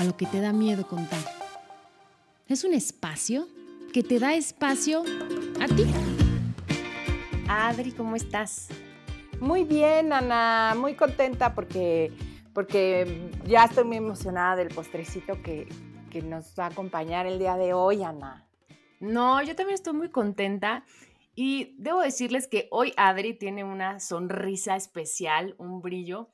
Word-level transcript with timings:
A 0.00 0.04
lo 0.04 0.16
que 0.16 0.24
te 0.24 0.40
da 0.40 0.54
miedo 0.54 0.86
contar. 0.86 1.20
Es 2.48 2.64
un 2.64 2.72
espacio 2.72 3.46
que 3.92 4.02
te 4.02 4.18
da 4.18 4.32
espacio 4.32 5.02
a 5.60 5.66
ti. 5.66 5.84
Adri, 7.46 7.92
¿cómo 7.92 8.16
estás? 8.16 8.68
Muy 9.40 9.64
bien, 9.64 10.14
Ana, 10.14 10.74
muy 10.74 10.94
contenta 10.94 11.54
porque, 11.54 12.14
porque 12.54 13.28
ya 13.44 13.66
estoy 13.66 13.84
muy 13.84 13.98
emocionada 13.98 14.56
del 14.56 14.68
postrecito 14.68 15.42
que, 15.42 15.68
que 16.10 16.22
nos 16.22 16.54
va 16.58 16.64
a 16.64 16.68
acompañar 16.68 17.26
el 17.26 17.38
día 17.38 17.58
de 17.58 17.74
hoy, 17.74 18.02
Ana. 18.02 18.48
No, 19.00 19.42
yo 19.42 19.54
también 19.54 19.74
estoy 19.74 19.92
muy 19.92 20.08
contenta 20.08 20.82
y 21.34 21.74
debo 21.76 22.00
decirles 22.00 22.48
que 22.48 22.68
hoy 22.70 22.94
Adri 22.96 23.34
tiene 23.34 23.64
una 23.64 24.00
sonrisa 24.00 24.76
especial, 24.76 25.54
un 25.58 25.82
brillo, 25.82 26.30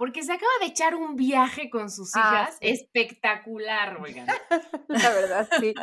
porque 0.00 0.22
se 0.22 0.32
acaba 0.32 0.50
de 0.62 0.68
echar 0.68 0.94
un 0.94 1.14
viaje 1.14 1.68
con 1.68 1.90
sus 1.90 2.12
Ah, 2.14 2.20
hijas 2.44 2.56
sí. 2.58 2.68
espectacular, 2.70 4.00
oigan. 4.00 4.26
La 4.88 5.10
verdad, 5.10 5.46
sí. 5.60 5.74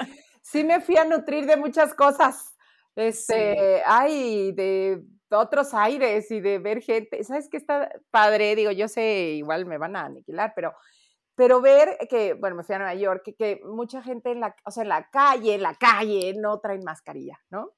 Sí 0.41 0.63
me 0.63 0.81
fui 0.81 0.97
a 0.97 1.05
nutrir 1.05 1.45
de 1.45 1.55
muchas 1.55 1.93
cosas. 1.93 2.55
Este, 2.95 3.83
ay, 3.85 4.53
de 4.53 5.03
otros 5.29 5.75
aires 5.75 6.31
y 6.31 6.41
de 6.41 6.57
ver 6.57 6.81
gente. 6.81 7.23
¿Sabes 7.23 7.47
qué 7.47 7.57
está 7.57 7.91
padre? 8.09 8.55
Digo, 8.55 8.71
yo 8.71 8.87
sé, 8.87 9.33
igual 9.35 9.67
me 9.67 9.77
van 9.77 9.95
a 9.95 10.05
aniquilar, 10.05 10.53
pero, 10.55 10.73
pero 11.35 11.61
ver 11.61 11.99
que, 12.09 12.33
bueno, 12.33 12.55
me 12.55 12.63
fui 12.63 12.73
a 12.73 12.79
Nueva 12.79 12.95
York, 12.95 13.21
que, 13.23 13.35
que 13.35 13.61
mucha 13.65 14.01
gente 14.01 14.31
en 14.31 14.39
la, 14.39 14.55
o 14.65 14.71
sea, 14.71 14.81
en 14.81 14.89
la 14.89 15.07
calle, 15.11 15.53
en 15.53 15.61
la 15.61 15.75
calle, 15.75 16.33
no 16.35 16.59
traen 16.59 16.81
mascarilla, 16.83 17.39
¿no? 17.51 17.69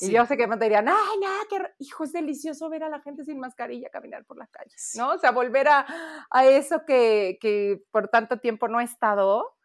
Y 0.00 0.06
Sí. 0.06 0.12
yo 0.12 0.26
sé 0.26 0.36
que 0.36 0.46
me 0.46 0.56
dirían, 0.56 0.88
ay, 0.88 1.18
no, 1.20 1.28
qué 1.48 1.58
hijo, 1.78 2.04
es 2.04 2.12
delicioso 2.12 2.68
ver 2.68 2.82
a 2.84 2.88
la 2.88 3.00
gente 3.00 3.24
sin 3.24 3.38
mascarilla 3.38 3.88
caminar 3.90 4.24
por 4.24 4.36
las 4.38 4.50
calles, 4.50 4.92
¿no? 4.96 5.10
O 5.12 5.18
sea, 5.18 5.30
volver 5.30 5.68
a, 5.68 5.86
a 6.30 6.44
eso 6.46 6.84
que, 6.86 7.38
que 7.40 7.82
por 7.90 8.08
tanto 8.08 8.38
tiempo 8.40 8.68
no 8.68 8.80
he 8.80 8.84
estado, 8.84 9.56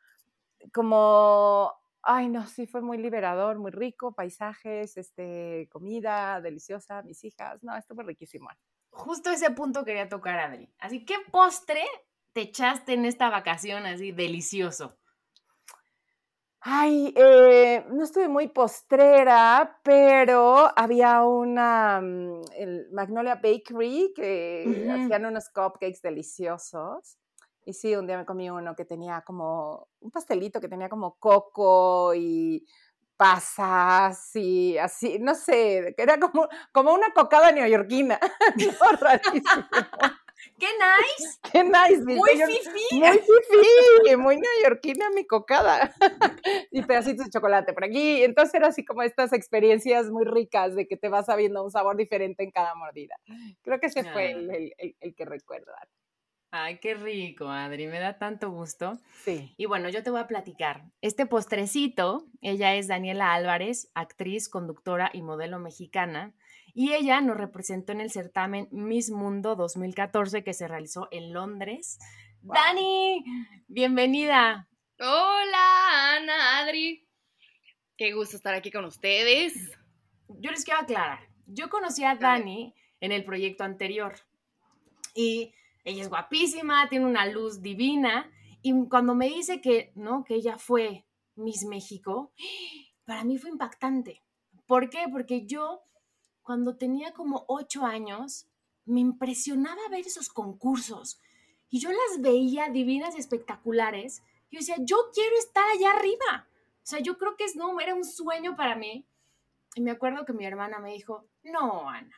como, 0.73 1.73
ay, 2.03 2.29
no, 2.29 2.45
sí, 2.47 2.67
fue 2.67 2.81
muy 2.81 2.97
liberador, 2.97 3.57
muy 3.57 3.71
rico, 3.71 4.13
paisajes, 4.13 4.97
este, 4.97 5.67
comida 5.71 6.41
deliciosa, 6.41 7.01
mis 7.03 7.23
hijas, 7.23 7.63
no, 7.63 7.75
estuvo 7.75 8.01
riquísimo. 8.03 8.49
Justo 8.89 9.29
ese 9.29 9.51
punto 9.51 9.85
quería 9.85 10.09
tocar, 10.09 10.39
Adri. 10.39 10.71
Así, 10.79 11.05
¿qué 11.05 11.15
postre 11.31 11.83
te 12.33 12.41
echaste 12.41 12.93
en 12.93 13.05
esta 13.05 13.29
vacación 13.29 13.85
así 13.85 14.11
delicioso? 14.11 14.97
Ay, 16.61 17.13
eh, 17.15 17.85
no 17.91 18.03
estuve 18.03 18.27
muy 18.27 18.47
postrera, 18.49 19.79
pero 19.83 20.67
había 20.75 21.23
una, 21.23 22.01
mm, 22.01 22.41
el 22.57 22.87
Magnolia 22.91 23.35
Bakery, 23.35 24.11
que 24.15 24.65
Ujú. 24.67 24.91
hacían 24.91 25.25
unos 25.25 25.49
cupcakes 25.49 26.01
deliciosos. 26.01 27.17
Y 27.63 27.73
sí, 27.73 27.95
un 27.95 28.07
día 28.07 28.17
me 28.17 28.25
comí 28.25 28.49
uno 28.49 28.75
que 28.75 28.85
tenía 28.85 29.21
como 29.21 29.89
un 29.99 30.09
pastelito 30.11 30.59
que 30.59 30.69
tenía 30.69 30.89
como 30.89 31.15
coco 31.19 32.13
y 32.15 32.65
pasas 33.17 34.35
y 34.35 34.77
así, 34.77 35.19
no 35.19 35.35
sé, 35.35 35.93
que 35.95 36.03
era 36.03 36.19
como, 36.19 36.47
como 36.71 36.93
una 36.93 37.11
cocada 37.13 37.51
neoyorquina. 37.51 38.19
No, 38.55 38.97
rarísimo. 38.99 39.65
¡Qué 40.59 40.65
nice! 40.67 41.37
Qué 41.51 41.63
nice. 41.63 42.03
¡Muy 42.03 42.29
fifi! 42.29 42.99
muy 42.99 43.19
fifí, 43.19 44.15
muy 44.17 44.37
neoyorquina 44.37 45.09
mi 45.11 45.25
cocada. 45.25 45.93
y 46.71 46.81
pedacitos 46.83 47.25
de 47.25 47.31
chocolate 47.31 47.73
por 47.73 47.83
aquí. 47.85 48.23
Entonces 48.23 48.53
era 48.55 48.67
así 48.67 48.83
como 48.83 49.03
estas 49.03 49.33
experiencias 49.33 50.09
muy 50.09 50.25
ricas 50.25 50.75
de 50.75 50.87
que 50.87 50.97
te 50.97 51.09
vas 51.09 51.27
sabiendo 51.27 51.63
un 51.63 51.71
sabor 51.71 51.95
diferente 51.97 52.43
en 52.43 52.51
cada 52.51 52.73
mordida. 52.75 53.15
Creo 53.61 53.79
que 53.79 53.87
ese 53.87 54.03
fue 54.11 54.31
el, 54.31 54.49
el- 54.51 54.73
el- 54.77 54.95
el 54.99 55.15
que 55.15 55.25
recuerdo. 55.25 55.71
Ay, 56.49 56.79
qué 56.79 56.93
rico, 56.95 57.49
Adri. 57.49 57.87
Me 57.87 57.99
da 57.99 58.17
tanto 58.17 58.49
gusto. 58.49 58.97
Sí. 59.23 59.53
Y 59.57 59.65
bueno, 59.65 59.89
yo 59.89 60.01
te 60.01 60.09
voy 60.09 60.21
a 60.21 60.27
platicar. 60.27 60.85
Este 61.01 61.25
postrecito, 61.25 62.25
ella 62.41 62.73
es 62.75 62.87
Daniela 62.87 63.33
Álvarez, 63.33 63.91
actriz, 63.93 64.47
conductora 64.47 65.09
y 65.13 65.21
modelo 65.21 65.59
mexicana. 65.59 66.33
Y 66.79 66.93
ella 66.93 67.21
nos 67.21 67.37
representó 67.37 67.91
en 67.91 68.01
el 68.01 68.11
certamen 68.11 68.67
Miss 68.69 69.09
Mundo 69.09 69.55
2014 69.55 70.43
que 70.43 70.53
se 70.53 70.67
realizó 70.67 71.07
en 71.09 71.33
Londres. 71.33 71.97
Wow. 72.43 72.53
Dani, 72.53 73.25
bienvenida. 73.67 74.67
Hola, 74.99 76.17
Ana, 76.17 76.59
Adri. 76.59 77.03
Qué 77.97 78.13
gusto 78.13 78.35
estar 78.35 78.53
aquí 78.53 78.69
con 78.69 78.85
ustedes. 78.85 79.55
Yo 80.27 80.51
les 80.51 80.63
quiero 80.63 80.81
aclarar. 80.81 81.27
Yo 81.47 81.67
conocí 81.69 82.03
a. 82.03 82.13
Dani 82.13 82.75
en 83.01 83.11
el 83.11 83.25
proyecto 83.25 83.63
anterior. 83.63 84.13
Y 85.15 85.55
ella 85.83 86.03
es 86.03 86.09
guapísima, 86.09 86.87
tiene 86.89 87.07
una 87.07 87.25
luz 87.25 87.59
divina. 87.63 88.31
Y 88.61 88.87
cuando 88.87 89.15
me 89.15 89.29
dice 89.29 89.61
que, 89.61 89.93
¿no? 89.95 90.23
que 90.23 90.35
ella 90.35 90.59
fue 90.59 91.07
Miss 91.33 91.65
México, 91.65 92.33
para 93.03 93.23
mí 93.23 93.39
fue 93.39 93.49
impactante. 93.49 94.21
¿Por 94.67 94.91
qué? 94.91 95.05
Porque 95.11 95.47
yo, 95.47 95.86
cuando 96.47 96.77
tenía 96.77 97.11
como 97.11 97.43
ocho 97.49 97.85
años, 97.85 98.47
me 98.85 99.01
impresionaba 99.01 99.81
ver 99.91 100.07
esos 100.07 100.29
concursos. 100.29 101.19
Y 101.69 101.81
yo 101.81 101.89
las 101.89 102.21
veía 102.21 102.69
divinas 102.69 103.17
y 103.17 103.19
espectaculares. 103.19 104.23
Yo 104.49 104.59
decía, 104.59 104.77
yo 104.79 104.95
quiero 105.13 105.35
estar 105.37 105.69
allá 105.69 105.91
arriba. 105.91 106.47
O 106.47 106.85
sea, 106.85 106.99
yo 106.99 107.17
creo 107.17 107.35
que 107.35 107.43
es, 107.43 107.57
no, 107.57 107.77
era 107.81 107.93
un 107.93 108.05
sueño 108.05 108.55
para 108.55 108.77
mí. 108.77 109.05
Y 109.75 109.81
me 109.81 109.91
acuerdo 109.91 110.23
que 110.23 110.31
mi 110.31 110.45
hermana 110.45 110.79
me 110.79 110.93
dijo, 110.93 111.27
no, 111.43 111.89
Ana. 111.89 112.15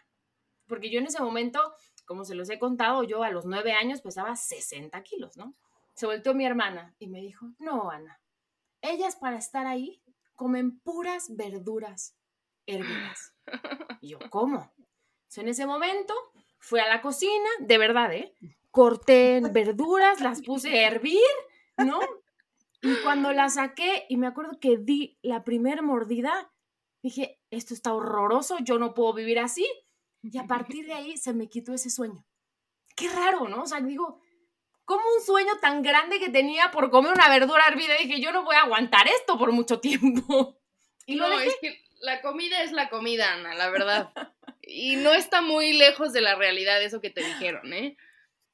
Porque 0.67 0.91
yo 0.91 0.99
en 0.99 1.07
ese 1.07 1.23
momento, 1.23 1.59
como 2.05 2.23
se 2.23 2.35
los 2.35 2.51
he 2.51 2.59
contado, 2.59 3.01
yo 3.01 3.23
a 3.23 3.31
los 3.31 3.47
nueve 3.47 3.73
años 3.73 4.01
pesaba 4.01 4.35
60 4.35 5.01
kilos, 5.01 5.37
¿no? 5.37 5.55
Se 5.95 6.05
volteó 6.05 6.35
mi 6.35 6.45
hermana 6.45 6.93
y 6.99 7.07
me 7.07 7.19
dijo, 7.19 7.47
no, 7.57 7.89
Ana. 7.89 8.21
Ellas 8.81 9.15
para 9.15 9.39
estar 9.39 9.65
ahí 9.65 10.03
comen 10.35 10.79
puras 10.81 11.35
verduras 11.35 12.15
hervidas. 12.67 13.33
Y 14.01 14.09
yo, 14.09 14.19
¿cómo? 14.29 14.71
Sea, 15.27 15.43
en 15.43 15.49
ese 15.49 15.65
momento 15.65 16.13
fui 16.59 16.79
a 16.79 16.87
la 16.87 17.01
cocina, 17.01 17.49
de 17.59 17.77
verdad, 17.77 18.13
¿eh? 18.13 18.33
Corté 18.71 19.41
verduras, 19.51 20.21
las 20.21 20.41
puse 20.41 20.79
a 20.79 20.87
hervir, 20.87 21.19
¿no? 21.77 21.99
Y 22.81 22.95
cuando 23.03 23.33
la 23.33 23.49
saqué, 23.49 24.05
y 24.07 24.17
me 24.17 24.27
acuerdo 24.27 24.57
que 24.59 24.77
di 24.77 25.17
la 25.21 25.43
primera 25.43 25.81
mordida, 25.81 26.51
dije, 27.03 27.39
esto 27.51 27.73
está 27.73 27.93
horroroso, 27.93 28.57
yo 28.59 28.79
no 28.79 28.93
puedo 28.93 29.13
vivir 29.13 29.39
así. 29.39 29.67
Y 30.21 30.37
a 30.37 30.45
partir 30.47 30.85
de 30.85 30.93
ahí 30.93 31.17
se 31.17 31.33
me 31.33 31.49
quitó 31.49 31.73
ese 31.73 31.89
sueño. 31.89 32.25
Qué 32.95 33.09
raro, 33.09 33.47
¿no? 33.47 33.63
O 33.63 33.65
sea, 33.65 33.81
digo, 33.81 34.21
como 34.85 35.03
un 35.17 35.23
sueño 35.23 35.57
tan 35.61 35.81
grande 35.81 36.19
que 36.19 36.29
tenía 36.29 36.71
por 36.71 36.89
comer 36.89 37.13
una 37.13 37.29
verdura 37.29 37.67
hervida, 37.67 37.95
dije, 38.01 38.21
yo 38.21 38.31
no 38.31 38.43
voy 38.43 38.55
a 38.55 38.63
aguantar 38.63 39.07
esto 39.07 39.37
por 39.37 39.51
mucho 39.51 39.79
tiempo. 39.79 40.57
Y 41.05 41.15
lo 41.15 41.27
no, 41.27 41.37
dejé. 41.37 41.47
es 41.47 41.55
que 41.61 41.88
la 41.99 42.21
comida 42.21 42.63
es 42.63 42.71
la 42.71 42.89
comida, 42.89 43.33
Ana, 43.33 43.53
la 43.55 43.69
verdad. 43.69 44.13
Y 44.61 44.95
no 44.97 45.13
está 45.13 45.41
muy 45.41 45.73
lejos 45.73 46.13
de 46.13 46.21
la 46.21 46.35
realidad 46.35 46.81
eso 46.83 47.01
que 47.01 47.09
te 47.09 47.23
dijeron, 47.23 47.73
¿eh? 47.73 47.97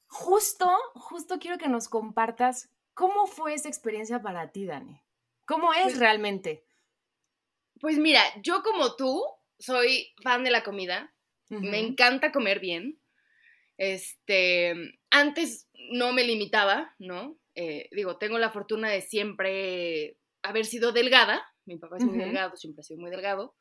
Justo, 0.08 0.70
justo 0.94 1.40
quiero 1.40 1.58
que 1.58 1.68
nos 1.68 1.90
compartas 1.90 2.70
cómo 2.94 3.28
fue 3.28 3.54
esa 3.54 3.68
experiencia 3.68 4.22
para 4.22 4.52
ti, 4.52 4.66
Dani. 4.66 5.02
¿Cómo 5.46 5.74
es 5.74 5.84
Pues- 5.84 6.00
realmente? 6.00 6.66
Pues 7.82 7.98
mira, 7.98 8.22
yo 8.42 8.64
como 8.64 8.96
tú 8.96 9.22
soy 9.60 10.14
fan 10.24 10.44
de 10.44 10.52
la 10.52 10.64
comida. 10.64 11.14
Me 11.50 11.80
encanta 11.80 12.32
comer 12.32 12.60
bien. 12.60 13.00
Este, 13.78 14.74
antes 15.12 15.68
no 15.92 16.12
me 16.14 16.24
limitaba, 16.24 16.96
¿no? 16.98 17.38
Eh, 17.54 17.88
digo, 17.92 18.18
tengo 18.18 18.38
la 18.40 18.50
fortuna 18.52 18.90
de 18.90 19.02
siempre 19.02 20.18
haber 20.42 20.66
sido 20.66 20.92
delgada. 20.92 21.46
Mi 21.66 21.78
papá 21.78 21.98
es 21.98 22.06
muy 22.06 22.18
Ujú. 22.18 22.20
delgado, 22.20 22.56
siempre 22.58 22.82
ha 22.82 22.84
sido 22.84 23.00
muy 23.02 23.12
delgado. 23.12 23.56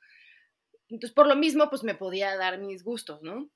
Entonces, 0.89 1.15
por 1.15 1.27
lo 1.27 1.37
mismo, 1.37 1.71
pues 1.71 1.83
me 1.85 1.95
podía 1.95 2.37
dar 2.37 2.59
mis 2.59 2.85
gustos, 2.85 3.23
¿no? 3.23 3.51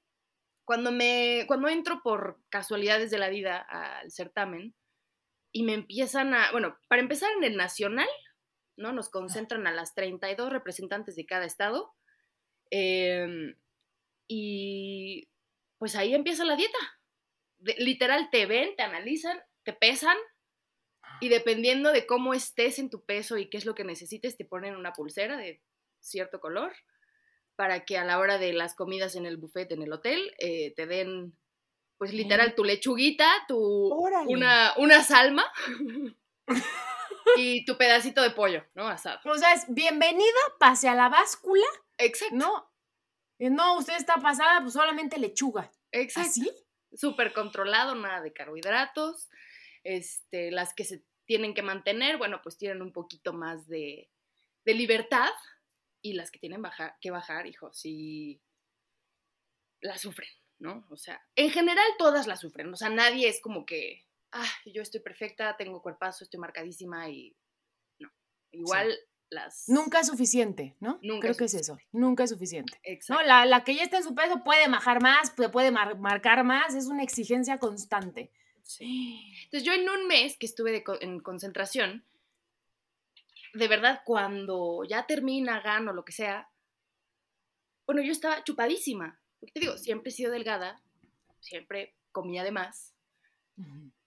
Cuando 0.64 0.92
me, 0.92 1.44
cuando 1.48 1.68
entro 1.68 2.02
por 2.02 2.42
casualidades 2.50 3.10
de 3.10 3.18
la 3.18 3.30
vida 3.30 3.58
al 3.58 4.10
certamen 4.10 4.74
y 5.52 5.64
me 5.64 5.74
empiezan 5.74 6.34
a, 6.34 6.52
bueno, 6.52 6.78
para 6.88 7.02
empezar 7.02 7.30
en 7.38 7.44
el 7.44 7.56
nacional, 7.56 8.08
¿no? 8.76 8.92
Nos 8.92 9.10
concentran 9.10 9.66
a 9.66 9.72
las 9.72 9.94
32 9.94 10.50
representantes 10.52 11.16
de 11.16 11.26
cada 11.26 11.46
estado. 11.46 11.94
em, 12.70 13.56
y 14.28 15.28
pues 15.78 15.96
ahí 15.96 16.14
empieza 16.14 16.44
la 16.44 16.56
dieta. 16.56 16.78
De- 17.58 17.76
literal, 17.78 18.30
te 18.30 18.46
ven, 18.46 18.76
te 18.76 18.82
analizan, 18.82 19.40
te 19.64 19.72
pesan 19.72 20.16
Y 21.20 21.28
dependiendo 21.28 21.92
de 21.92 22.06
cómo 22.06 22.34
estés 22.34 22.78
en 22.78 22.90
tu 22.90 23.04
peso 23.04 23.38
y 23.38 23.48
qué 23.50 23.56
es 23.56 23.64
lo 23.64 23.74
que 23.74 23.84
necesites, 23.84 24.36
te 24.36 24.44
ponen 24.44 24.76
una 24.76 24.92
pulsera 24.92 25.36
de 25.36 25.62
cierto 26.00 26.40
color 26.40 26.72
para 27.56 27.84
que 27.84 27.98
a 27.98 28.04
la 28.04 28.20
hora 28.20 28.38
de 28.38 28.52
las 28.52 28.76
comidas 28.76 29.16
en 29.16 29.26
el 29.26 29.36
buffet 29.36 29.72
en 29.72 29.82
el 29.82 29.92
hotel 29.92 30.32
eh, 30.38 30.72
te 30.76 30.86
den, 30.86 31.36
pues 31.96 32.12
literal, 32.12 32.54
tu 32.54 32.62
lechuguita, 32.62 33.28
tu 33.48 33.92
Órale. 33.92 34.32
una, 34.32 34.74
una 34.76 35.02
salma 35.02 35.44
y 37.36 37.64
tu 37.64 37.76
pedacito 37.76 38.22
de 38.22 38.30
pollo, 38.30 38.64
¿no? 38.74 38.86
Asado. 38.86 39.18
O 39.24 39.36
sea, 39.36 39.54
es 39.54 39.64
bienvenida, 39.68 40.38
pase 40.60 40.88
a 40.88 40.94
la 40.94 41.08
báscula, 41.08 41.66
Exacto. 41.98 42.36
¿no? 42.36 42.70
No, 43.40 43.78
usted 43.78 43.96
está 43.96 44.16
pasada, 44.16 44.60
pues 44.60 44.74
solamente 44.74 45.18
lechuga. 45.18 45.72
Exacto. 45.90 46.30
¿Así? 46.30 46.50
Súper 46.94 47.32
controlado, 47.32 47.96
nada 47.96 48.20
de 48.20 48.32
carbohidratos. 48.32 49.28
Este, 49.84 50.50
las 50.50 50.74
que 50.74 50.84
se 50.84 51.04
tienen 51.28 51.52
que 51.54 51.62
mantener, 51.62 52.16
bueno, 52.16 52.40
pues 52.42 52.56
tienen 52.56 52.80
un 52.80 52.90
poquito 52.92 53.34
más 53.34 53.68
de, 53.68 54.10
de 54.64 54.74
libertad. 54.74 55.30
Y 56.00 56.14
las 56.14 56.30
que 56.30 56.38
tienen 56.38 56.62
baja- 56.62 56.96
que 57.00 57.10
bajar, 57.10 57.46
hijo, 57.46 57.72
sí 57.74 58.40
la 59.80 59.98
sufren, 59.98 60.30
¿no? 60.58 60.86
O 60.90 60.96
sea, 60.96 61.20
en 61.36 61.50
general 61.50 61.84
todas 61.98 62.26
la 62.26 62.36
sufren. 62.36 62.72
O 62.72 62.76
sea, 62.76 62.88
nadie 62.88 63.28
es 63.28 63.40
como 63.42 63.66
que, 63.66 64.06
ah, 64.32 64.48
yo 64.64 64.80
estoy 64.80 65.00
perfecta, 65.00 65.56
tengo 65.56 65.82
cuerpazo, 65.82 66.24
estoy 66.24 66.40
marcadísima 66.40 67.10
y 67.10 67.36
no. 67.98 68.10
Igual 68.52 68.96
las... 69.28 69.68
Nunca 69.68 70.00
es 70.00 70.06
suficiente, 70.06 70.76
¿no? 70.80 70.98
Nunca 71.02 71.20
Creo 71.20 71.32
es 71.32 71.38
que 71.38 71.44
es 71.44 71.54
eso. 71.54 71.76
Nunca 71.92 72.24
es 72.24 72.30
suficiente. 72.30 72.78
Exacto. 72.84 73.20
No, 73.22 73.26
la, 73.28 73.44
la 73.44 73.64
que 73.64 73.74
ya 73.74 73.82
está 73.82 73.98
en 73.98 74.04
su 74.04 74.14
peso 74.14 74.42
puede 74.44 74.66
bajar 74.68 75.02
más, 75.02 75.32
puede, 75.32 75.50
puede 75.50 75.70
mar- 75.72 75.98
marcar 75.98 76.44
más, 76.44 76.74
es 76.74 76.86
una 76.86 77.02
exigencia 77.02 77.58
constante. 77.58 78.30
Entonces 78.80 79.64
yo 79.64 79.72
en 79.72 79.88
un 79.88 80.06
mes 80.06 80.36
que 80.36 80.46
estuve 80.46 80.72
de 80.72 80.84
en 81.00 81.20
concentración, 81.20 82.04
de 83.54 83.68
verdad 83.68 84.02
cuando 84.04 84.84
ya 84.84 85.06
termina, 85.06 85.60
gano, 85.60 85.92
lo 85.92 86.04
que 86.04 86.12
sea, 86.12 86.50
bueno, 87.86 88.02
yo 88.02 88.12
estaba 88.12 88.44
chupadísima. 88.44 89.18
Porque 89.40 89.52
te 89.52 89.60
digo, 89.60 89.78
siempre 89.78 90.10
he 90.10 90.12
sido 90.12 90.32
delgada, 90.32 90.82
siempre 91.40 91.94
comía 92.12 92.44
de 92.44 92.50
más. 92.50 92.94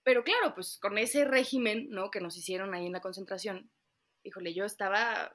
Pero 0.02 0.24
claro, 0.24 0.54
pues 0.54 0.78
con 0.78 0.96
ese 0.98 1.24
régimen, 1.24 1.88
¿no? 1.90 2.10
Que 2.10 2.20
nos 2.20 2.36
hicieron 2.36 2.74
ahí 2.74 2.86
en 2.86 2.92
la 2.92 3.00
concentración, 3.00 3.70
híjole, 4.22 4.54
yo 4.54 4.64
estaba, 4.64 5.32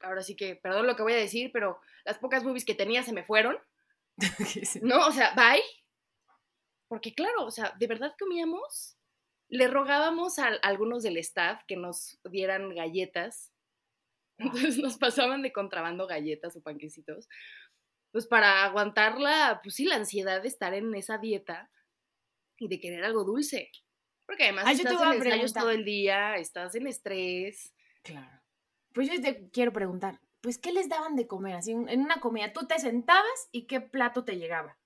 ahora 0.00 0.22
sí 0.22 0.36
que, 0.36 0.56
perdón 0.56 0.86
lo 0.86 0.96
que 0.96 1.02
voy 1.02 1.14
a 1.14 1.16
decir, 1.16 1.50
pero 1.52 1.80
las 2.04 2.18
pocas 2.18 2.44
boobies 2.44 2.64
que 2.64 2.74
tenía 2.74 3.02
se 3.02 3.12
me 3.12 3.24
fueron, 3.24 3.56
¿no? 4.82 5.06
O 5.06 5.12
sea, 5.12 5.34
bye. 5.34 5.62
Porque 6.92 7.14
claro, 7.14 7.46
o 7.46 7.50
sea, 7.50 7.74
de 7.78 7.86
verdad 7.86 8.14
comíamos, 8.18 8.98
le 9.48 9.66
rogábamos 9.66 10.38
a, 10.38 10.48
algunos 10.60 11.02
del 11.02 11.16
staff 11.16 11.62
que 11.66 11.74
nos 11.74 12.20
dieran 12.22 12.74
galletas, 12.74 13.50
entonces 14.36 14.76
nos 14.76 14.98
pasaban 14.98 15.40
de 15.40 15.54
contrabando 15.54 16.06
galletas 16.06 16.54
o 16.54 16.62
panquecitos, 16.62 17.30
pues 18.10 18.26
para 18.26 18.64
aguantar 18.64 19.18
la, 19.18 19.60
pues 19.62 19.76
sí, 19.76 19.86
la 19.86 19.94
ansiedad 19.94 20.42
de 20.42 20.48
estar 20.48 20.74
en 20.74 20.94
esa 20.94 21.16
dieta 21.16 21.70
y 22.58 22.68
de 22.68 22.78
querer 22.78 23.04
algo 23.04 23.24
dulce. 23.24 23.70
Porque 24.26 24.42
además 24.42 24.70
estás 24.78 25.00
en 25.00 25.14
ensayos 25.14 25.54
todo 25.54 25.70
el 25.70 25.86
día, 25.86 26.36
estás 26.36 26.74
en 26.74 26.86
estrés. 26.86 27.72
Claro. 28.02 28.42
Pues 28.92 29.08
yo 29.10 29.18
te 29.18 29.48
quiero 29.48 29.72
preguntar, 29.72 30.20
pues, 30.42 30.58
¿qué 30.58 30.72
les 30.72 30.90
daban 30.90 31.16
de 31.16 31.26
comer? 31.26 31.54
Así, 31.54 31.70
en 31.70 32.02
una 32.02 32.20
comida, 32.20 32.52
tú 32.52 32.66
te 32.66 32.78
sentabas 32.78 33.48
y 33.50 33.66
qué 33.66 33.80
plato 33.80 34.26
te 34.26 34.36
llegaba. 34.36 34.76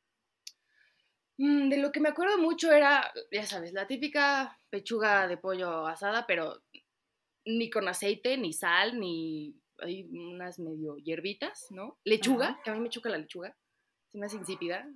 Mm, 1.39 1.69
de 1.69 1.77
lo 1.79 1.93
que 1.93 2.01
me 2.01 2.09
acuerdo 2.09 2.39
mucho 2.39 2.73
era, 2.73 3.13
ya 3.31 3.47
sabes, 3.47 3.73
la 3.73 3.87
típica 3.87 4.59
pechuga 4.71 5.29
de 5.29 5.37
pollo 5.37 5.87
asada, 5.87 6.27
pero 6.27 6.63
ni 7.45 7.71
con 7.71 7.89
aceite, 7.89 8.37
ni 8.39 8.53
sal, 8.53 8.99
ni 8.99 9.55
hay 9.79 10.05
unas 10.05 10.59
medio 10.59 10.97
hierbitas, 10.97 11.67
¿no? 11.71 11.99
Lechuga, 12.05 12.49
Ajá. 12.49 12.61
que 12.65 12.71
a 12.71 12.75
mí 12.75 12.81
me 12.81 12.89
choca 12.89 13.11
la 13.11 13.19
lechuga, 13.19 13.57
se 14.11 14.19
me 14.19 14.27
hace 14.27 14.37
insípida, 14.37 14.89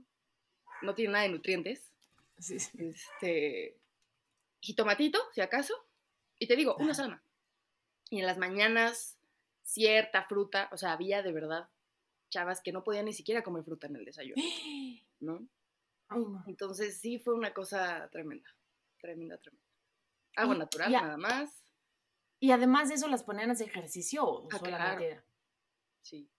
no 0.83 0.95
tiene 0.95 1.13
nada 1.13 1.25
de 1.25 1.31
nutrientes. 1.31 1.93
Sí, 2.39 2.59
sí. 2.59 2.71
Este, 2.79 3.77
jitomatito, 4.61 5.19
si 5.33 5.43
acaso, 5.43 5.75
y 6.39 6.47
te 6.47 6.57
digo, 6.57 6.77
una 6.79 6.95
salma. 6.95 7.23
Y 8.09 8.21
en 8.21 8.27
las 8.27 8.39
mañanas, 8.39 9.19
cierta 9.63 10.25
fruta, 10.25 10.71
o 10.73 10.79
sea, 10.79 10.93
había 10.93 11.23
de 11.23 11.33
verdad 11.33 11.69
chavas 12.31 12.63
que 12.63 12.73
no 12.73 12.83
podían 12.83 13.05
ni 13.05 13.13
siquiera 13.13 13.43
comer 13.43 13.65
fruta 13.65 13.89
en 13.89 13.97
el 13.97 14.05
desayuno, 14.05 14.43
¿no? 15.21 15.47
Ay, 16.11 16.21
no. 16.21 16.45
Entonces 16.47 17.01
sí 17.01 17.19
fue 17.19 17.35
una 17.35 17.55
cosa 17.55 18.09
tremenda, 18.11 18.49
tremenda, 19.01 19.39
tremenda. 19.39 19.67
Agua 20.37 20.55
Y- 20.55 20.59
natural, 20.59 20.93
nada 20.93 21.17
más. 21.17 21.65
Y 22.39 22.53
además 22.53 22.89
de 22.89 22.95
eso 22.97 23.09
las 23.09 23.23
ponían 23.25 23.51
a 23.51 23.53
hacer 23.55 23.69
ejercicio 23.69 24.25
o 24.25 24.49
Ah, 24.53 24.59
solamente 24.59 25.07
claro. 25.09 25.23
Sí. 26.03 26.31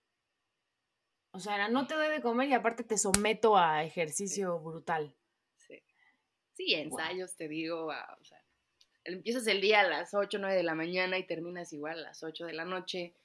O 1.33 1.39
sea, 1.39 1.55
era, 1.55 1.69
no 1.69 1.87
te 1.87 1.95
doy 1.95 2.09
de 2.09 2.21
comer 2.21 2.49
y 2.49 2.53
aparte 2.53 2.83
te 2.83 2.97
someto 2.97 3.57
a 3.57 3.83
ejercicio 3.83 4.59
brutal. 4.59 5.15
Sí, 5.57 5.81
sí 6.53 6.73
ensayos, 6.73 7.35
te 7.35 7.47
digo, 7.47 7.91
a- 7.91 8.17
o 8.19 8.23
sea, 8.23 8.43
empiezas 9.05 9.47
el 9.47 9.61
día 9.61 9.81
a 9.81 9.87
las 9.87 10.13
8, 10.13 10.37
9 10.39 10.55
de 10.55 10.63
la 10.63 10.75
mañana 10.75 11.17
y 11.17 11.25
terminas 11.27 11.71
igual 11.73 11.99
a 11.99 12.01
las 12.01 12.23
8 12.23 12.45
de 12.45 12.53
la 12.53 12.65
noche. 12.65 13.15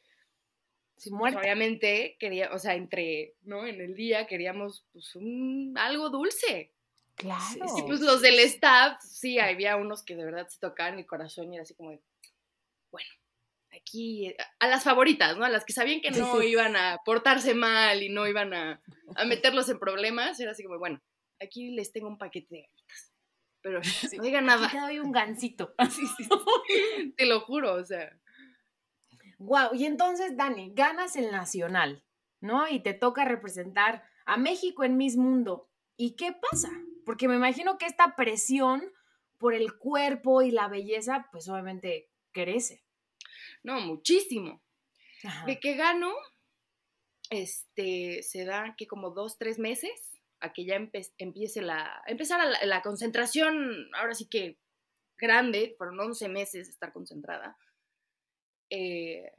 Sí, 0.96 1.10
Pues, 1.10 1.18
muerta. 1.18 1.40
obviamente 1.40 2.16
quería, 2.18 2.50
o 2.52 2.58
sea, 2.58 2.74
entre, 2.74 3.34
¿no? 3.42 3.66
En 3.66 3.80
el 3.80 3.94
día 3.94 4.26
queríamos 4.26 4.86
pues 4.92 5.14
un, 5.14 5.74
algo 5.78 6.08
dulce. 6.10 6.72
Claro. 7.16 7.64
Y 7.78 7.82
pues 7.82 8.00
los 8.00 8.20
del 8.22 8.38
staff, 8.40 8.98
sí, 9.02 9.38
había 9.38 9.76
unos 9.76 10.02
que 10.04 10.16
de 10.16 10.24
verdad 10.24 10.48
se 10.48 10.58
tocaban 10.58 10.98
el 10.98 11.06
corazón 11.06 11.52
y 11.52 11.56
era 11.56 11.62
así 11.62 11.74
como 11.74 11.90
de, 11.90 12.00
bueno, 12.90 13.08
aquí, 13.74 14.34
a 14.58 14.66
las 14.68 14.84
favoritas, 14.84 15.36
¿no? 15.36 15.44
A 15.44 15.48
las 15.50 15.64
que 15.64 15.72
sabían 15.72 16.00
que 16.00 16.12
Sí, 16.12 16.20
no 16.20 16.40
sí. 16.40 16.46
iban 16.48 16.76
a 16.76 16.98
portarse 17.04 17.54
mal 17.54 18.02
y 18.02 18.08
no 18.08 18.26
iban 18.26 18.52
a, 18.54 18.82
a 19.16 19.24
meterlos 19.54 19.68
en 19.68 19.78
problemas, 19.78 20.38
era 20.40 20.50
así 20.52 20.62
como, 20.62 20.78
bueno, 20.78 21.02
aquí 21.40 21.70
les 21.70 21.92
tengo 21.92 22.08
un 22.08 22.18
paquete 22.18 22.54
de 22.54 22.60
galletas. 22.62 23.12
Pero 23.62 23.80
no 24.18 24.22
digan 24.22 24.46
nada. 24.46 24.66
Aquí 24.66 24.76
te 24.76 24.80
doy 24.82 24.98
un 24.98 25.12
gancito. 25.12 25.74
Sí, 25.90 26.06
sí, 26.16 26.24
sí. 26.24 27.12
Te 27.16 27.26
lo 27.26 27.40
juro, 27.40 27.74
o 27.74 27.84
sea. 27.84 28.10
Wow, 29.38 29.74
y 29.74 29.84
entonces, 29.84 30.36
Dani, 30.36 30.72
ganas 30.74 31.16
el 31.16 31.30
nacional, 31.30 32.04
¿no? 32.40 32.68
Y 32.68 32.80
te 32.80 32.94
toca 32.94 33.24
representar 33.24 34.02
a 34.24 34.36
México 34.36 34.84
en 34.84 34.96
Miss 34.96 35.16
Mundo. 35.16 35.70
¿Y 35.96 36.16
qué 36.16 36.32
pasa? 36.32 36.70
Porque 37.04 37.28
me 37.28 37.36
imagino 37.36 37.78
que 37.78 37.86
esta 37.86 38.16
presión 38.16 38.82
por 39.38 39.54
el 39.54 39.76
cuerpo 39.76 40.42
y 40.42 40.50
la 40.50 40.68
belleza, 40.68 41.28
pues 41.30 41.48
obviamente 41.48 42.10
crece. 42.32 42.84
No, 43.62 43.80
muchísimo. 43.80 44.62
Ajá. 45.24 45.44
De 45.46 45.60
que 45.60 45.74
gano, 45.74 46.12
este, 47.30 48.22
se 48.22 48.44
da 48.44 48.74
que 48.76 48.86
como 48.86 49.10
dos, 49.10 49.38
tres 49.38 49.58
meses 49.58 49.90
a 50.40 50.52
que 50.52 50.64
ya 50.64 50.76
empiece 51.18 51.62
la, 51.62 52.02
empezar 52.06 52.44
la, 52.46 52.64
la 52.64 52.82
concentración, 52.82 53.88
ahora 53.94 54.14
sí 54.14 54.28
que 54.28 54.58
grande, 55.18 55.74
fueron 55.78 55.98
11 56.00 56.28
meses 56.28 56.66
de 56.66 56.72
estar 56.72 56.92
concentrada, 56.92 57.56
eh, 58.70 59.32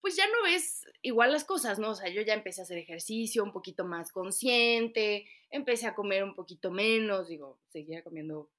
pues 0.00 0.16
ya 0.16 0.26
no 0.26 0.42
ves 0.42 0.86
igual 1.02 1.32
las 1.32 1.44
cosas, 1.44 1.78
¿no? 1.78 1.90
O 1.90 1.94
sea, 1.94 2.08
yo 2.08 2.22
ya 2.22 2.34
empecé 2.34 2.62
a 2.62 2.64
hacer 2.64 2.78
ejercicio 2.78 3.44
un 3.44 3.52
poquito 3.52 3.84
más 3.84 4.12
consciente, 4.12 5.26
empecé 5.50 5.86
a 5.86 5.94
comer 5.94 6.24
un 6.24 6.34
poquito 6.34 6.70
menos, 6.70 7.28
digo, 7.28 7.60
seguía 7.68 8.02
comiendo 8.02 8.50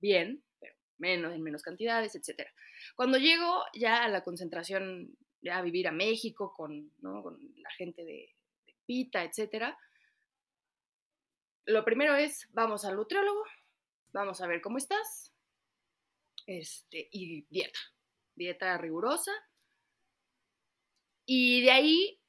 bien, 0.00 0.42
pero 0.58 0.74
menos, 0.98 1.34
en 1.34 1.42
menos 1.42 1.62
cantidades, 1.62 2.14
etc. 2.16 2.48
Cuando 2.96 3.18
llego 3.18 3.64
ya 3.74 4.04
a 4.04 4.08
la 4.08 4.24
concentración, 4.24 5.16
ya 5.40 5.58
a 5.58 5.62
vivir 5.62 5.86
a 5.86 5.92
México 5.92 6.52
con, 6.56 6.92
¿no? 6.98 7.22
con 7.22 7.38
la 7.56 7.70
gente 7.70 8.04
de, 8.04 8.34
Pita, 8.88 9.22
etc. 9.22 9.76
Lo 11.66 11.84
primero 11.84 12.16
es, 12.16 12.48
vamos 12.52 12.86
al 12.86 12.96
nutriólogo, 12.96 13.44
vamos 14.12 14.40
a 14.40 14.46
ver 14.46 14.62
cómo 14.62 14.78
estás, 14.78 15.30
este, 16.46 17.06
y 17.12 17.42
dieta, 17.50 17.78
dieta 18.38 18.78
rigurosa. 18.78 19.32
Y 21.26 21.62
de 21.62 21.70
ahí, 21.70 22.20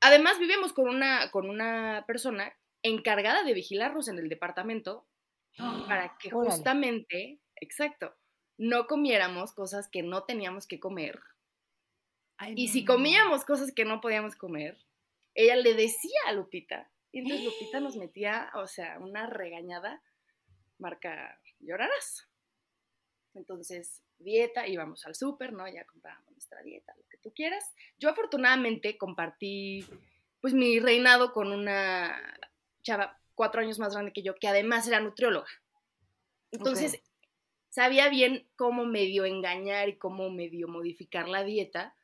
además 0.00 0.38
vivimos 0.38 0.72
con 0.74 0.88
una, 0.88 1.30
con 1.30 1.48
una 1.48 2.04
persona 2.06 2.54
encargada 2.82 3.42
de 3.44 3.54
vigilarnos 3.54 4.08
en 4.08 4.18
el 4.18 4.28
departamento 4.28 5.06
para 5.86 6.18
que 6.18 6.28
Órale. 6.34 6.50
justamente, 6.50 7.40
exacto, 7.56 8.14
no 8.58 8.86
comiéramos 8.86 9.52
cosas 9.52 9.88
que 9.88 10.02
no 10.02 10.24
teníamos 10.24 10.66
que 10.66 10.80
comer. 10.80 11.20
Ay, 12.36 12.54
Y 12.56 12.66
no, 12.66 12.72
si 12.72 12.84
comíamos 12.84 13.44
cosas 13.44 13.72
que 13.72 13.84
no 13.84 14.00
podíamos 14.00 14.36
comer, 14.36 14.78
ella 15.34 15.56
le 15.56 15.74
decía 15.74 16.20
a 16.26 16.32
Lupita. 16.32 16.90
Y 17.12 17.20
entonces 17.20 17.44
Lupita 17.44 17.80
nos 17.80 17.96
metía, 17.96 18.50
o 18.54 18.66
sea, 18.66 18.98
una 18.98 19.26
regañada, 19.26 20.02
marca, 20.78 21.40
llorarás. 21.58 22.28
Entonces, 23.34 24.02
dieta, 24.20 24.66
íbamos 24.66 25.04
al 25.06 25.14
súper, 25.14 25.52
¿no? 25.52 25.66
Ya 25.68 25.84
comprábamos 25.84 26.30
nuestra 26.32 26.62
dieta, 26.62 26.94
lo 26.96 27.06
que 27.08 27.18
tú 27.18 27.32
quieras. 27.34 27.64
Yo 27.98 28.08
afortunadamente 28.08 28.96
compartí, 28.96 29.86
pues, 30.40 30.54
mi 30.54 30.78
reinado 30.78 31.32
con 31.32 31.52
una 31.52 32.38
chava 32.82 33.20
cuatro 33.34 33.60
años 33.60 33.78
más 33.78 33.94
grande 33.94 34.12
que 34.12 34.22
yo, 34.22 34.34
que 34.34 34.48
además 34.48 34.86
era 34.86 35.00
nutrióloga. 35.00 35.48
Entonces, 36.50 37.02
sabía 37.68 38.08
bien 38.08 38.48
cómo 38.56 38.84
medio 38.84 39.24
engañar 39.24 39.88
y 39.88 39.98
cómo 39.98 40.30
medio 40.30 40.68
modificar 40.68 41.28
la 41.28 41.44
dieta 41.44 41.96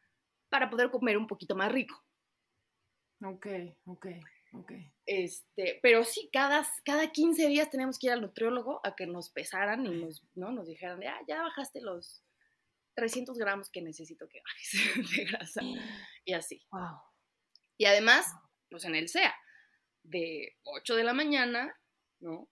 para 0.48 0.70
poder 0.70 0.90
comer 0.90 1.18
un 1.18 1.26
poquito 1.26 1.56
más 1.56 1.70
rico. 1.72 2.02
Ok, 3.22 3.46
ok, 3.86 4.06
ok. 4.52 4.72
Este, 5.06 5.78
pero 5.82 6.04
sí, 6.04 6.28
cada, 6.32 6.66
cada 6.84 7.12
15 7.12 7.46
días 7.46 7.70
teníamos 7.70 7.98
que 7.98 8.08
ir 8.08 8.12
al 8.12 8.20
nutriólogo 8.20 8.80
a 8.84 8.96
que 8.96 9.06
nos 9.06 9.30
pesaran 9.30 9.86
y 9.86 9.90
nos, 9.90 10.24
¿no? 10.34 10.50
nos 10.50 10.66
dijeran, 10.66 11.00
ah, 11.04 11.20
ya 11.28 11.42
bajaste 11.42 11.80
los 11.80 12.24
300 12.96 13.38
gramos 13.38 13.70
que 13.70 13.82
necesito 13.82 14.28
que 14.28 14.42
bajes 14.42 14.72
de 15.16 15.24
grasa. 15.26 15.60
Y 16.24 16.32
así. 16.32 16.66
Wow. 16.72 16.98
Y 17.78 17.84
además, 17.84 18.26
pues 18.68 18.84
en 18.84 18.96
el 18.96 19.08
SEA, 19.08 19.34
de 20.02 20.56
8 20.64 20.96
de 20.96 21.04
la 21.04 21.12
mañana, 21.12 21.78
¿no? 22.20 22.48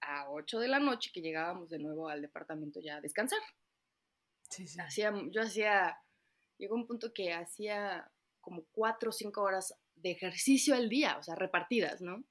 A 0.00 0.30
8 0.30 0.58
de 0.60 0.68
la 0.68 0.78
noche 0.78 1.10
que 1.12 1.20
llegábamos 1.20 1.68
de 1.68 1.78
nuevo 1.78 2.08
al 2.08 2.22
departamento 2.22 2.80
ya 2.80 2.96
a 2.96 3.00
descansar. 3.00 3.40
Sí, 4.48 4.66
sí. 4.66 4.80
Hacía, 4.80 5.12
yo 5.30 5.42
hacía, 5.42 5.98
llegó 6.56 6.76
un 6.76 6.86
punto 6.86 7.12
que 7.12 7.32
hacía 7.34 8.10
como 8.40 8.64
4 8.72 9.10
o 9.10 9.12
5 9.12 9.42
horas 9.42 9.74
de 10.02 10.12
ejercicio 10.12 10.74
al 10.74 10.88
día, 10.88 11.16
o 11.18 11.22
sea, 11.22 11.34
repartidas, 11.34 12.00
¿no? 12.00 12.24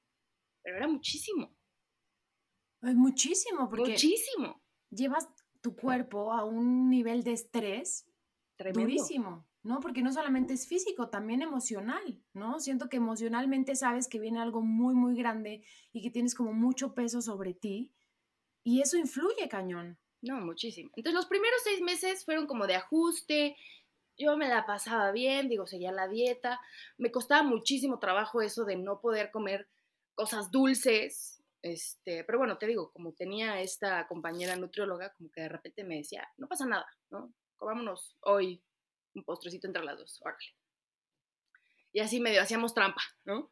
Pero 0.64 0.78
era 0.78 0.88
muchísimo, 0.88 1.56
Es 2.82 2.96
muchísimo, 2.96 3.70
porque 3.70 3.92
muchísimo. 3.92 4.62
llevas 4.90 5.28
tu 5.62 5.76
cuerpo 5.76 6.32
a 6.34 6.46
un 6.46 6.90
nivel 6.90 7.24
de 7.24 7.34
estrés 7.34 8.06
Tremendo. 8.58 8.82
durísimo, 8.82 9.48
¿no? 9.64 9.80
Porque 9.80 10.02
no 10.02 10.12
solamente 10.12 10.54
es 10.54 10.68
físico, 10.68 11.10
también 11.10 11.42
emocional, 11.42 12.22
¿no? 12.34 12.60
Siento 12.60 12.88
que 12.90 12.98
emocionalmente 12.98 13.76
sabes 13.76 14.08
que 14.08 14.20
viene 14.20 14.40
algo 14.40 14.62
muy, 14.62 14.96
muy 14.96 15.16
grande 15.16 15.64
y 15.92 16.02
que 16.02 16.12
tienes 16.12 16.36
como 16.36 16.54
mucho 16.54 16.94
peso 16.94 17.22
sobre 17.22 17.54
ti 17.54 17.94
y 18.64 18.82
eso 18.82 18.98
influye 18.98 19.48
cañón. 19.50 19.98
No, 20.22 20.40
muchísimo. 20.42 20.92
Entonces 20.96 21.14
los 21.16 21.28
primeros 21.28 21.62
seis 21.64 21.82
meses 21.82 22.26
fueron 22.26 22.46
como 22.46 22.68
de 22.68 22.76
ajuste, 22.76 23.56
yo 24.20 24.38
me 24.38 24.50
la 24.50 24.66
pasaba 24.66 25.12
bien, 25.12 25.50
digo, 25.50 25.66
seguía 25.66 25.92
la 25.92 26.08
dieta, 26.08 26.60
me 26.98 27.12
costaba 27.12 27.42
muchísimo 27.42 28.00
trabajo 28.00 28.42
eso 28.42 28.66
de 28.66 28.76
no 28.76 29.00
poder 29.00 29.32
comer 29.32 29.70
cosas 30.14 30.52
dulces, 30.52 31.42
este, 31.62 32.24
pero 32.26 32.38
bueno, 32.38 32.58
te 32.58 32.68
digo, 32.68 32.92
como 32.92 33.14
tenía 33.14 33.62
esta 33.62 34.08
compañera 34.08 34.56
nutrióloga, 34.58 35.14
como 35.14 35.32
que 35.32 35.42
de 35.42 35.50
repente 35.50 35.84
me 35.84 35.98
decía, 35.98 36.28
no 36.38 36.48
pasa 36.48 36.66
nada, 36.66 36.88
¿no? 37.10 37.34
Comámonos 37.58 38.18
hoy 38.22 38.62
un 39.16 39.24
postrecito 39.24 39.68
entre 39.68 39.84
las 39.84 39.98
dos, 39.98 40.20
órale. 40.22 40.56
Y 41.92 42.02
así 42.02 42.20
medio 42.20 42.42
hacíamos 42.42 42.74
trampa, 42.74 43.02
¿no? 43.24 43.52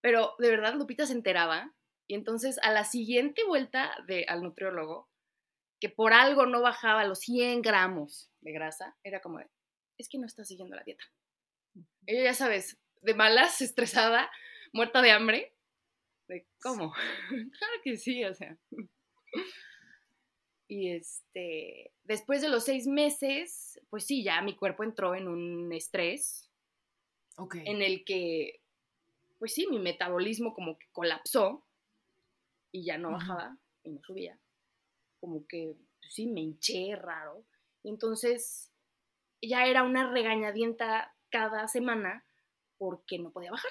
Pero 0.00 0.34
de 0.38 0.50
verdad 0.50 0.74
Lupita 0.74 1.06
se 1.06 1.12
enteraba 1.14 1.74
y 2.06 2.14
entonces 2.14 2.58
a 2.62 2.70
la 2.70 2.84
siguiente 2.84 3.44
vuelta 3.44 3.96
de, 4.06 4.24
al 4.28 4.42
nutriólogo, 4.42 5.08
que 5.80 5.88
por 5.88 6.12
algo 6.12 6.46
no 6.46 6.60
bajaba 6.60 7.04
los 7.04 7.20
100 7.20 7.62
gramos 7.62 8.30
de 8.40 8.52
grasa, 8.52 8.96
era 9.02 9.20
como, 9.20 9.38
de, 9.38 9.50
es 10.02 10.08
que 10.08 10.18
no 10.18 10.26
está 10.26 10.44
siguiendo 10.44 10.76
la 10.76 10.82
dieta. 10.84 11.04
Ella 12.06 12.24
ya 12.24 12.34
sabes, 12.34 12.78
de 13.00 13.14
malas, 13.14 13.60
estresada, 13.62 14.30
muerta 14.72 15.00
de 15.02 15.10
hambre. 15.12 15.54
De, 16.28 16.46
¿Cómo? 16.60 16.92
claro 17.58 17.72
que 17.82 17.96
sí, 17.96 18.24
o 18.24 18.34
sea. 18.34 18.58
Y 20.68 20.90
este, 20.90 21.92
después 22.04 22.40
de 22.42 22.48
los 22.48 22.64
seis 22.64 22.86
meses, 22.86 23.80
pues 23.90 24.04
sí, 24.06 24.22
ya 24.24 24.40
mi 24.42 24.56
cuerpo 24.56 24.84
entró 24.84 25.14
en 25.14 25.28
un 25.28 25.72
estrés 25.72 26.50
Ok. 27.36 27.56
en 27.64 27.82
el 27.82 28.04
que, 28.04 28.60
pues 29.38 29.54
sí, 29.54 29.66
mi 29.68 29.78
metabolismo 29.78 30.54
como 30.54 30.78
que 30.78 30.86
colapsó 30.92 31.66
y 32.70 32.84
ya 32.84 32.96
no 32.96 33.12
bajaba 33.12 33.58
y 33.84 33.90
no 33.90 34.00
subía. 34.02 34.38
Como 35.20 35.46
que, 35.46 35.76
pues 36.00 36.14
sí, 36.14 36.26
me 36.26 36.40
hinché 36.40 36.96
raro. 36.96 37.44
Y 37.82 37.90
entonces 37.90 38.71
ya 39.42 39.66
era 39.66 39.82
una 39.82 40.10
regañadienta 40.10 41.14
cada 41.30 41.68
semana 41.68 42.24
porque 42.78 43.18
no 43.18 43.32
podía 43.32 43.50
bajar, 43.50 43.70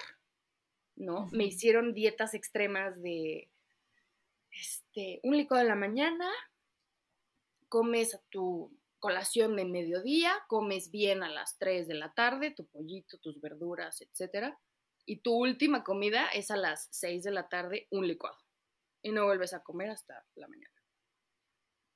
¿no? 0.95 1.27
Me 1.31 1.45
hicieron 1.45 1.93
dietas 1.93 2.33
extremas 2.33 3.01
de, 3.01 3.49
este, 4.51 5.19
un 5.23 5.37
licuado 5.37 5.63
en 5.63 5.69
la 5.69 5.75
mañana, 5.75 6.29
comes 7.69 8.13
a 8.15 8.21
tu 8.29 8.77
colación 8.99 9.55
de 9.55 9.65
mediodía, 9.65 10.33
comes 10.47 10.91
bien 10.91 11.23
a 11.23 11.29
las 11.29 11.57
3 11.57 11.87
de 11.87 11.95
la 11.95 12.13
tarde, 12.13 12.51
tu 12.51 12.67
pollito, 12.67 13.17
tus 13.17 13.41
verduras, 13.41 14.01
etc. 14.01 14.53
Y 15.05 15.21
tu 15.21 15.33
última 15.33 15.83
comida 15.83 16.27
es 16.27 16.51
a 16.51 16.57
las 16.57 16.87
6 16.91 17.23
de 17.23 17.31
la 17.31 17.49
tarde, 17.49 17.87
un 17.89 18.07
licuado. 18.07 18.37
Y 19.01 19.11
no 19.11 19.25
vuelves 19.25 19.53
a 19.53 19.63
comer 19.63 19.89
hasta 19.89 20.23
la 20.35 20.47
mañana. 20.47 20.70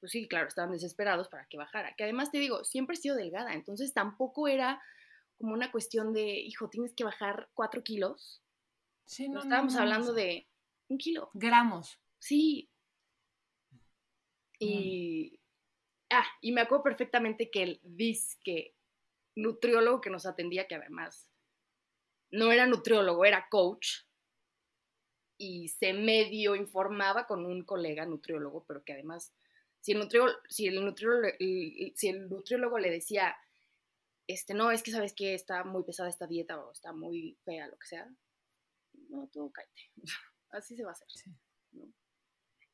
Pues 0.06 0.12
sí, 0.12 0.28
claro, 0.28 0.48
estaban 0.48 0.70
desesperados 0.70 1.30
para 1.30 1.48
que 1.48 1.58
bajara. 1.58 1.96
Que 1.96 2.04
además 2.04 2.30
te 2.30 2.38
digo, 2.38 2.64
siempre 2.64 2.94
he 2.94 3.00
sido 3.00 3.16
delgada, 3.16 3.56
entonces 3.56 3.92
tampoco 3.92 4.48
era 4.48 4.80
como 5.36 5.56
una 5.56 5.72
cuestión 5.72 6.14
de, 6.14 6.42
hijo, 6.42 6.70
tienes 6.70 6.94
que 6.94 7.04
bajar 7.04 7.50
4 7.56 7.84
kilos. 7.84 8.44
Sí, 9.06 9.28
No, 9.28 9.40
estábamos 9.40 9.74
no, 9.74 9.80
no, 9.80 9.84
hablando 9.84 10.14
de 10.14 10.48
un 10.90 11.00
kilo. 11.00 11.32
gramos. 11.34 12.00
Sí. 12.20 12.70
Y. 14.60 15.40
Ah, 16.12 16.28
y 16.40 16.52
me 16.52 16.62
acuerdo 16.62 16.84
perfectamente 16.84 17.50
que 17.50 17.64
el 17.64 17.80
disque 17.82 18.76
nutriólogo 19.34 20.02
que 20.02 20.12
nos 20.12 20.28
atendía, 20.28 20.68
que 20.68 20.76
además 20.76 21.32
no 22.30 22.52
era 22.52 22.68
nutriólogo, 22.68 23.26
era 23.26 23.48
coach, 23.50 24.04
y 25.40 25.70
se 25.70 25.94
medio 25.94 26.56
informaba 26.56 27.26
con 27.26 27.44
un 27.44 27.64
colega 27.66 28.06
nutriólogo, 28.06 28.66
pero 28.68 28.84
que 28.84 28.94
además, 28.94 29.34
si 29.86 29.92
el 29.92 30.00
nutriólogo, 30.00 30.40
si 30.50 30.66
el 30.66 30.84
nutriólogo, 30.84 31.28
si 31.38 32.08
el 32.08 32.28
nutriólogo 32.28 32.80
le 32.80 32.90
decía, 32.90 33.36
este, 34.26 34.56
no, 34.56 34.72
es 34.72 34.82
que 34.82 34.90
sabes 34.90 35.14
que 35.14 35.36
está 35.36 35.64
muy 35.64 35.84
pesada 35.84 36.10
esta 36.10 36.26
dieta 36.26 36.60
o 36.60 36.72
está 36.72 36.92
muy 36.92 37.38
fea, 37.46 37.68
lo 37.68 37.78
que 37.78 37.86
sea, 37.86 38.10
no, 39.10 39.30
tú 39.32 39.52
cállate. 39.52 39.92
Así 40.50 40.76
se 40.76 40.84
va 40.84 40.90
a 40.90 40.94
hacer. 40.94 41.08
Sí. 41.12 41.30
¿no? 41.74 41.84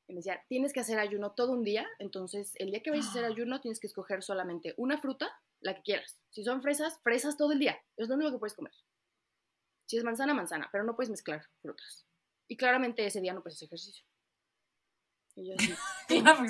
Y 0.08 0.14
me 0.14 0.20
decía, 0.20 0.42
tienes 0.48 0.72
que 0.72 0.80
hacer 0.80 1.00
ayuno 1.00 1.34
todo 1.34 1.52
un 1.52 1.66
día, 1.66 1.86
entonces 2.00 2.54
el 2.56 2.72
día 2.72 2.82
que 2.82 2.92
vayas 2.92 3.08
a 3.08 3.10
hacer 3.10 3.26
Ah. 3.26 3.28
ayuno 3.28 3.60
tienes 3.60 3.82
que 3.82 3.88
escoger 3.88 4.24
solamente 4.24 4.74
una 4.78 4.98
fruta, 4.98 5.38
la 5.60 5.76
que 5.76 5.82
quieras. 5.82 6.18
Si 6.30 6.46
son 6.46 6.62
fresas, 6.62 6.98
fresas 7.04 7.36
todo 7.36 7.52
el 7.52 7.60
día, 7.60 7.78
es 7.98 8.08
lo 8.08 8.16
único 8.16 8.32
que 8.32 8.40
puedes 8.40 8.56
comer. 8.56 8.74
Si 9.86 9.98
es 9.98 10.06
manzana, 10.06 10.34
manzana, 10.34 10.70
pero 10.72 10.86
no 10.86 10.96
puedes 10.96 11.10
mezclar 11.10 11.46
frutas. 11.62 12.06
Y 12.48 12.56
claramente 12.56 13.06
ese 13.06 13.20
día 13.20 13.34
no 13.34 13.44
puedes 13.44 13.58
hacer 13.58 13.66
ejercicio. 13.66 14.06
Y 15.42 15.48
yo 15.50 15.56
así, 15.58 15.70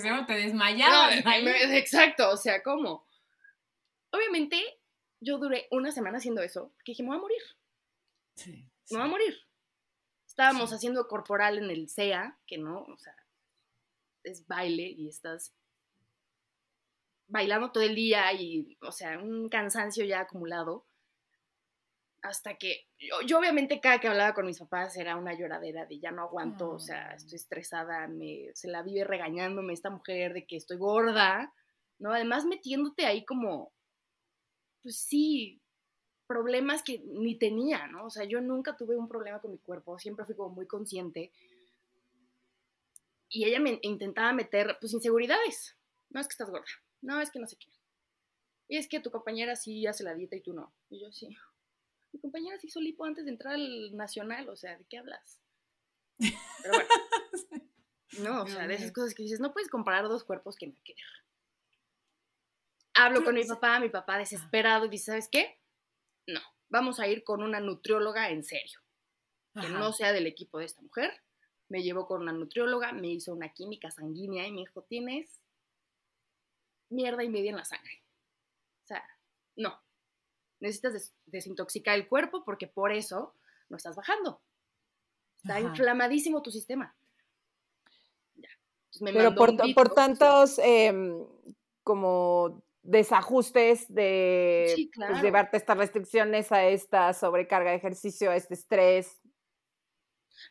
no 0.09 0.25
te 0.25 0.33
no, 0.33 0.37
desmayabas. 0.37 1.25
ahí. 1.25 1.43
me- 1.43 1.77
exacto, 1.77 2.29
o 2.29 2.37
sea, 2.37 2.61
¿cómo? 2.63 3.05
Obviamente, 4.11 4.61
yo 5.21 5.37
duré 5.37 5.67
una 5.71 5.91
semana 5.91 6.17
haciendo 6.17 6.41
eso, 6.41 6.71
porque 6.75 6.91
dije, 6.91 7.03
me 7.03 7.09
voy 7.09 7.17
a 7.17 7.21
morir, 7.21 7.41
Sí, 8.35 8.67
me 8.89 8.97
voy 8.97 9.07
a 9.07 9.11
morir. 9.11 9.37
Estábamos 10.27 10.69
Sí. 10.69 10.75
haciendo 10.75 11.07
corporal 11.07 11.57
en 11.57 11.69
el 11.69 11.87
SEA, 11.89 12.37
que 12.47 12.57
no, 12.57 12.81
o 12.83 12.97
sea, 12.97 13.15
es 14.23 14.45
baile 14.47 14.83
y 14.83 15.07
estás 15.09 15.53
bailando 17.27 17.71
todo 17.71 17.83
el 17.83 17.95
día 17.95 18.31
y, 18.33 18.77
o 18.81 18.91
sea, 18.91 19.17
un 19.19 19.47
cansancio 19.49 20.03
ya 20.05 20.21
acumulado. 20.21 20.85
Hasta 22.23 22.55
que 22.55 22.87
yo, 22.99 23.21
yo 23.25 23.39
obviamente 23.39 23.79
cada 23.79 23.99
que 23.99 24.07
hablaba 24.07 24.33
con 24.35 24.45
mis 24.45 24.59
papás 24.59 24.95
era 24.95 25.15
una 25.15 25.33
lloradera 25.33 25.85
de 25.87 25.99
ya 25.99 26.11
no 26.11 26.21
aguanto, 26.21 26.69
o 26.71 26.79
sea, 26.79 27.09
Ah. 27.09 27.15
estoy 27.15 27.35
estresada, 27.35 28.07
me, 28.07 28.51
se 28.53 28.67
la 28.67 28.83
vive 28.83 29.03
regañándome 29.03 29.73
esta 29.73 29.89
mujer 29.89 30.33
de 30.33 30.45
que 30.45 30.55
estoy 30.57 30.77
gorda, 30.77 31.51
¿no? 31.97 32.13
Además 32.13 32.45
metiéndote 32.45 33.05
ahí 33.07 33.25
como, 33.25 33.73
pues 34.83 34.97
sí, 34.97 35.61
problemas 36.27 36.83
que 36.83 36.99
ni 37.07 37.37
tenía, 37.37 37.87
¿no? 37.87 38.05
O 38.05 38.09
sea, 38.09 38.23
yo 38.23 38.39
nunca 38.39 38.77
tuve 38.77 38.95
un 38.95 39.07
problema 39.07 39.41
con 39.41 39.51
mi 39.51 39.57
cuerpo, 39.57 39.97
siempre 39.99 40.23
fui 40.25 40.35
como 40.35 40.49
muy 40.55 40.67
consciente. 40.67 41.31
Y 43.29 43.45
ella 43.45 43.59
me 43.59 43.79
intentaba 43.81 44.31
meter, 44.33 44.77
pues, 44.79 44.93
inseguridades. 44.93 45.75
No 46.09 46.19
es 46.19 46.27
que 46.27 46.33
estás 46.33 46.49
gorda, 46.49 46.65
no 47.01 47.19
es 47.19 47.31
que 47.31 47.39
no 47.39 47.47
sé 47.47 47.55
qué. 47.57 47.69
Y 48.67 48.77
es 48.77 48.87
que 48.87 48.99
tu 48.99 49.09
compañera 49.11 49.55
sí 49.55 49.87
hace 49.87 50.03
la 50.03 50.13
dieta 50.13 50.35
y 50.35 50.41
tú 50.41 50.53
no. 50.53 50.73
Y 50.89 51.01
yo 51.01 51.11
sí. 51.11 51.35
Mi 52.11 52.19
compañera 52.19 52.59
se 52.59 52.67
hizo 52.67 52.79
lipo 52.79 53.05
antes 53.05 53.25
de 53.25 53.31
entrar 53.31 53.53
al 53.53 53.95
nacional, 53.95 54.49
o 54.49 54.55
sea, 54.55 54.77
¿de 54.77 54.85
qué 54.85 54.97
hablas? 54.97 55.41
Pero 56.17 56.73
bueno, 56.73 56.89
no, 58.19 58.43
o 58.43 58.47
sea, 58.47 58.67
de 58.67 58.75
esas 58.75 58.91
cosas 58.91 59.13
que 59.13 59.23
dices, 59.23 59.39
no 59.39 59.53
puedes 59.53 59.69
comparar 59.69 60.07
dos 60.07 60.23
cuerpos 60.23 60.55
que 60.55 60.67
no 60.67 60.73
ver. 60.73 60.95
Hablo 62.93 63.23
con 63.23 63.35
mi 63.35 63.45
papá, 63.45 63.79
mi 63.79 63.89
papá 63.89 64.17
desesperado, 64.17 64.85
y 64.85 64.89
dice, 64.89 65.05
¿sabes 65.05 65.29
qué? 65.31 65.59
No, 66.27 66.41
vamos 66.69 66.99
a 66.99 67.07
ir 67.07 67.23
con 67.23 67.41
una 67.41 67.59
nutrióloga 67.59 68.29
en 68.29 68.43
serio, 68.43 68.79
que 69.53 69.67
Ajá. 69.67 69.79
no 69.79 69.93
sea 69.93 70.11
del 70.11 70.27
equipo 70.27 70.59
de 70.59 70.65
esta 70.65 70.81
mujer. 70.81 71.11
Me 71.69 71.83
llevó 71.83 72.05
con 72.05 72.21
una 72.21 72.33
nutrióloga, 72.33 72.91
me 72.91 73.07
hizo 73.07 73.33
una 73.33 73.53
química 73.53 73.89
sanguínea 73.91 74.45
y 74.45 74.51
me 74.51 74.59
dijo, 74.59 74.83
tienes 74.83 75.41
mierda 76.89 77.23
y 77.23 77.29
media 77.29 77.51
en 77.51 77.57
la 77.57 77.65
sangre. 77.65 78.03
O 78.83 78.87
sea, 78.87 79.03
no. 79.55 79.81
Necesitas 80.61 80.93
des- 80.93 81.13
desintoxicar 81.25 81.95
el 81.95 82.07
cuerpo 82.07 82.43
porque 82.45 82.67
por 82.67 82.93
eso 82.93 83.35
no 83.67 83.75
estás 83.77 83.95
bajando. 83.97 84.41
Está 85.37 85.57
Ajá. 85.57 85.67
inflamadísimo 85.67 86.41
tu 86.41 86.51
sistema. 86.51 86.95
Ya. 88.35 88.49
Me 89.01 89.11
Pero 89.11 89.35
por, 89.35 89.55
por 89.73 89.93
tantos 89.93 90.59
em, 90.59 91.25
como 91.83 92.63
desajustes 92.83 93.91
de 93.93 94.71
Sí, 94.75 94.91
pues, 94.95 95.21
llevarte 95.21 95.57
estas 95.57 95.77
restricciones 95.77 96.51
a 96.51 96.65
esta 96.65 97.13
sobrecarga 97.13 97.71
de 97.71 97.77
ejercicio, 97.77 98.31
a 98.31 98.35
este 98.35 98.53
estrés. 98.53 99.19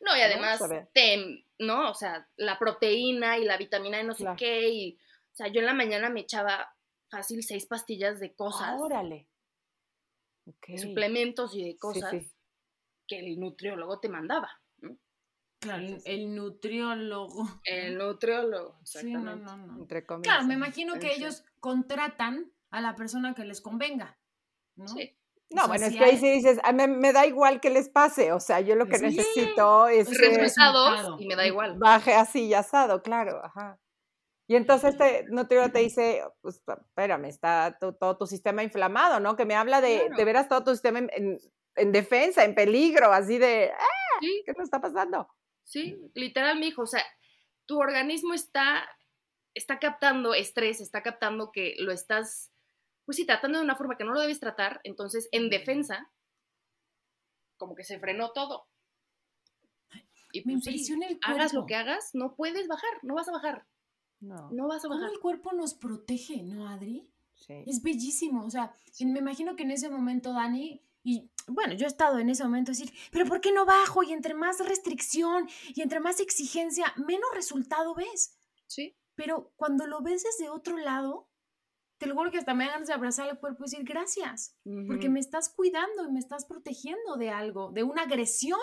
No, 0.01 0.17
y 0.17 0.21
además, 0.21 0.61
te, 0.93 1.45
¿no? 1.59 1.91
O 1.91 1.95
sea, 1.95 2.29
la 2.37 2.59
proteína 2.59 3.39
y 3.39 3.45
la 3.45 3.57
vitamina 3.57 4.01
y 4.01 4.05
no 4.05 4.15
sé 4.15 4.25
qué. 4.37 4.69
Y, 4.69 4.99
o 5.33 5.35
sea, 5.35 5.49
yo 5.49 5.61
en 5.61 5.67
la 5.67 5.75
mañana 5.75 6.09
me 6.11 6.21
echaba 6.21 6.75
fácil 7.11 7.43
seis 7.43 7.67
pastillas 7.67 8.19
de 8.21 8.35
cosas, 8.35 8.81
Órale. 8.81 9.29
De 10.45 10.79
suplementos 10.79 11.55
y 11.55 11.65
de 11.65 11.77
cosas 11.77 12.11
sí. 12.11 12.33
que 13.07 13.19
el 13.21 13.39
nutriólogo 13.39 14.01
te 14.01 14.09
mandaba. 14.09 14.51
¿no? 14.79 14.97
Claro, 15.61 15.83
el, 15.83 16.03
el 16.05 16.35
nutriólogo. 16.35 17.47
El 17.65 17.99
nutriólogo, 17.99 18.79
Sí, 18.85 19.13
no, 19.13 19.19
exactamente. 19.21 19.45
no, 19.45 19.57
no. 19.67 19.79
Entre 19.83 20.07
comillas. 20.07 20.33
Claro, 20.35 20.47
me 20.49 20.55
imagino 20.55 20.99
que 20.99 21.13
ellos 21.15 21.45
contratan 21.61 22.51
a 22.71 22.81
la 22.81 22.95
persona 22.95 23.35
que 23.35 23.45
les 23.45 23.61
convenga, 23.61 24.19
¿no? 24.77 24.89
Sí. 24.89 25.17
O 25.53 25.57
No, 25.57 25.63
sea, 25.63 25.69
bueno, 25.69 25.87
es 25.87 25.97
que 25.97 26.05
ahí 26.05 26.17
sí 26.17 26.31
dices, 26.31 26.61
"Ah, 26.63 26.73
me, 26.73 26.87
me 26.87 27.13
da 27.13 27.27
igual 27.27 27.61
que 27.61 27.71
les 27.71 27.89
pase, 27.89 28.33
o 28.33 28.39
sea, 28.39 28.61
yo 28.61 28.77
lo 28.77 28.87
que 28.87 28.99
Sí. 28.99 29.07
necesito 29.07 29.89
es 29.89 30.09
que 30.09 30.15
Resultados 30.39 30.91
resultado. 30.93 31.17
y 31.21 31.27
me 31.27 31.35
da 31.37 31.45
igual. 31.47 31.77
baje 31.79 32.15
así 32.15 32.45
y 32.47 32.55
asado, 32.55 33.03
claro, 33.03 33.45
ajá. 33.45 33.81
Y 34.51 34.57
entonces 34.57 34.95
este 34.95 35.27
nutriólogo 35.29 35.73
te 35.73 35.79
dice, 35.79 36.25
pues 36.41 36.61
espérame, 36.67 37.27
está 37.27 37.79
todo 37.79 38.17
tu 38.19 38.27
sistema 38.27 38.65
inflamado, 38.65 39.21
¿no? 39.21 39.37
Que 39.37 39.45
me 39.45 39.55
habla 39.55 39.81
de, 39.81 39.99
Claro. 40.01 40.17
de 40.17 40.25
veras 40.25 40.49
todo 40.49 40.65
tu 40.65 40.73
sistema 40.73 40.99
en, 40.99 41.09
en- 41.13 41.39
en 41.77 41.93
defensa, 41.93 42.45
en 42.45 42.57
peligro, 42.57 43.13
así 43.13 43.39
de, 43.39 43.71
"Ah, 43.73 43.87
Sí, 44.21 44.43
¿qué 44.45 44.53
nos 44.57 44.65
está 44.65 44.81
pasando? 44.81 45.29
sí, 45.63 45.97
literal, 46.15 46.59
mi 46.59 46.67
hijo. 46.67 46.83
O 46.83 46.87
sea, 46.87 47.05
tu 47.65 47.79
organismo 47.79 48.35
está, 48.35 48.89
está 49.55 49.79
captando 49.79 50.35
estrés, 50.35 50.81
está 50.81 51.05
captando 51.05 51.53
que 51.53 51.77
lo 51.79 51.93
estás, 51.93 52.51
pues 53.05 53.19
sí, 53.19 53.25
tratando 53.27 53.59
de 53.59 53.65
una 53.65 53.77
forma 53.77 53.97
que 53.97 54.03
no 54.05 54.13
lo 54.13 54.21
debes 54.21 54.41
tratar. 54.41 54.81
Entonces, 54.83 55.29
en 55.31 55.49
defensa, 55.49 56.11
como 57.57 57.77
que 57.77 57.85
se 57.85 58.01
frenó 58.01 58.33
todo. 58.33 58.67
Y 60.33 60.45
Me 60.45 60.55
pues 60.55 60.65
sí, 60.65 60.71
impresiona 60.71 61.07
el 61.07 61.19
hagas 61.23 61.53
lo 61.53 61.61
cuerpo. 61.61 61.67
que 61.69 61.75
hagas, 61.77 62.11
no 62.15 62.35
puedes 62.35 62.67
bajar, 62.67 62.91
no 63.03 63.15
vas 63.15 63.29
a 63.29 63.33
bajar, 63.33 63.67
No, 64.21 64.51
no 64.53 64.69
vas 64.69 64.85
a 64.85 64.89
¿Cómo 64.89 65.01
bajar. 65.01 65.13
el 65.15 65.21
cuerpo 65.21 65.53
nos 65.53 65.75
protege, 65.75 66.43
no, 66.43 66.69
Adri? 66.69 67.09
sí. 67.35 67.65
Es 67.67 67.83
bellísimo. 67.83 68.45
O 68.45 68.51
sea, 68.51 68.75
me 69.01 69.19
imagino 69.19 69.57
que 69.57 69.63
en 69.63 69.71
ese 69.71 69.89
momento, 69.89 70.33
Dani, 70.33 70.83
y 71.03 71.31
bueno, 71.49 71.73
yo 71.73 71.87
he 71.87 71.89
estado 71.89 72.19
en 72.19 72.29
ese 72.29 72.45
momento 72.45 72.71
decir, 72.73 72.93
pero 73.11 73.25
¿por 73.25 73.41
qué 73.41 73.51
no 73.53 73.65
bajo? 73.65 74.03
Y 74.03 74.13
entre 74.13 74.35
más 74.35 74.59
restricción 74.67 75.49
y 75.75 75.81
entre 75.81 76.01
más 76.01 76.21
exigencia, 76.21 76.93
menos 76.97 77.31
resultado 77.35 77.95
ves. 77.95 78.39
Sí, 78.67 78.95
Pero 79.15 79.53
cuando 79.57 79.87
lo 79.87 80.03
ves 80.03 80.23
desde 80.23 80.51
otro 80.51 80.77
lado, 80.77 81.29
te 81.99 82.07
lo 82.07 82.15
juro 82.15 82.31
que 82.31 82.39
hasta 82.39 82.55
me 82.55 82.65
dan 82.65 82.75
ganas 82.75 82.89
de 82.89 82.95
abrazar 82.95 83.29
al 83.29 83.39
cuerpo 83.41 83.65
y 83.65 83.71
decir 83.71 83.85
gracias, 83.85 84.55
porque 84.87 85.09
me 85.09 85.21
estás 85.21 85.49
cuidando 85.49 86.07
y 86.07 86.13
me 86.13 86.19
estás 86.21 86.45
protegiendo 86.45 87.17
de 87.17 87.31
algo, 87.31 87.73
de 87.73 87.83
una 87.83 88.03
agresión 88.03 88.61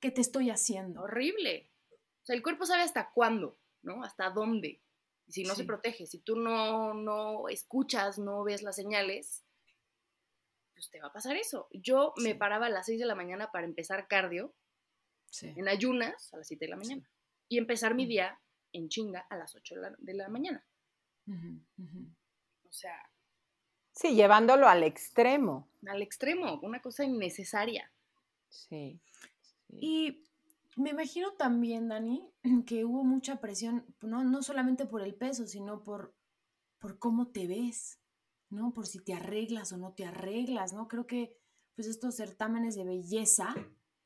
que 0.00 0.10
te 0.10 0.20
estoy 0.20 0.50
haciendo. 0.50 1.02
horrible. 1.02 1.70
O 1.90 2.24
sea, 2.24 2.36
el 2.36 2.42
cuerpo 2.42 2.66
sabe 2.66 2.82
hasta 2.82 3.10
cuándo, 3.12 3.58
¿no? 3.82 4.02
Hasta 4.04 4.30
dónde. 4.30 4.82
Si 5.28 5.44
no 5.44 5.54
se 5.54 5.64
protege, 5.64 6.06
si 6.06 6.18
tú 6.18 6.36
no, 6.36 6.92
no 6.94 7.48
escuchas, 7.48 8.18
no 8.18 8.44
ves 8.44 8.62
las 8.62 8.76
señales, 8.76 9.44
pues 10.74 10.90
te 10.90 11.00
va 11.00 11.08
a 11.08 11.12
pasar 11.12 11.36
eso. 11.36 11.68
Yo 11.72 12.12
me 12.16 12.34
paraba 12.34 12.66
a 12.66 12.70
las 12.70 12.86
6 12.86 12.98
de 13.00 13.06
la 13.06 13.14
mañana 13.14 13.50
para 13.50 13.66
empezar 13.66 14.08
cardio 14.08 14.54
Sí. 15.30 15.52
en 15.56 15.68
ayunas 15.68 16.32
a 16.34 16.36
las 16.38 16.48
7 16.48 16.66
de 16.66 16.70
la 16.70 16.76
mañana 16.76 17.10
y 17.48 17.56
empezar 17.58 17.94
mi 17.94 18.04
Mm. 18.04 18.08
día 18.08 18.40
en 18.72 18.88
chinga 18.88 19.20
a 19.30 19.36
las 19.36 19.54
8 19.54 19.74
de 19.76 19.80
la, 19.80 19.94
de 19.98 20.14
la 20.14 20.28
mañana. 20.28 20.66
O 21.28 22.72
sea, 22.72 22.98
Sí, 23.94 24.14
llevándolo 24.14 24.66
al 24.68 24.82
extremo. 24.82 25.68
al 25.86 26.02
extremo, 26.02 26.58
una 26.62 26.80
cosa 26.82 27.04
innecesaria. 27.04 27.90
Sí. 28.50 29.00
Y 29.70 30.24
me 30.76 30.90
imagino 30.90 31.32
también, 31.32 31.88
Dani, 31.88 32.30
que 32.66 32.84
hubo 32.84 33.04
mucha 33.04 33.40
presión, 33.40 33.84
no, 34.00 34.24
no 34.24 34.42
solamente 34.42 34.86
por 34.86 35.02
el 35.02 35.14
peso, 35.14 35.46
sino 35.46 35.82
por, 35.82 36.14
por 36.78 36.98
cómo 36.98 37.28
te 37.28 37.46
ves, 37.46 38.00
¿no? 38.50 38.72
Por 38.72 38.86
si 38.86 39.00
te 39.00 39.14
arreglas 39.14 39.72
o 39.72 39.76
no 39.76 39.92
te 39.92 40.04
arreglas, 40.04 40.72
¿no? 40.72 40.88
Creo 40.88 41.06
que 41.06 41.36
pues 41.74 41.88
estos 41.88 42.16
certámenes 42.16 42.74
de 42.76 42.84
belleza 42.84 43.54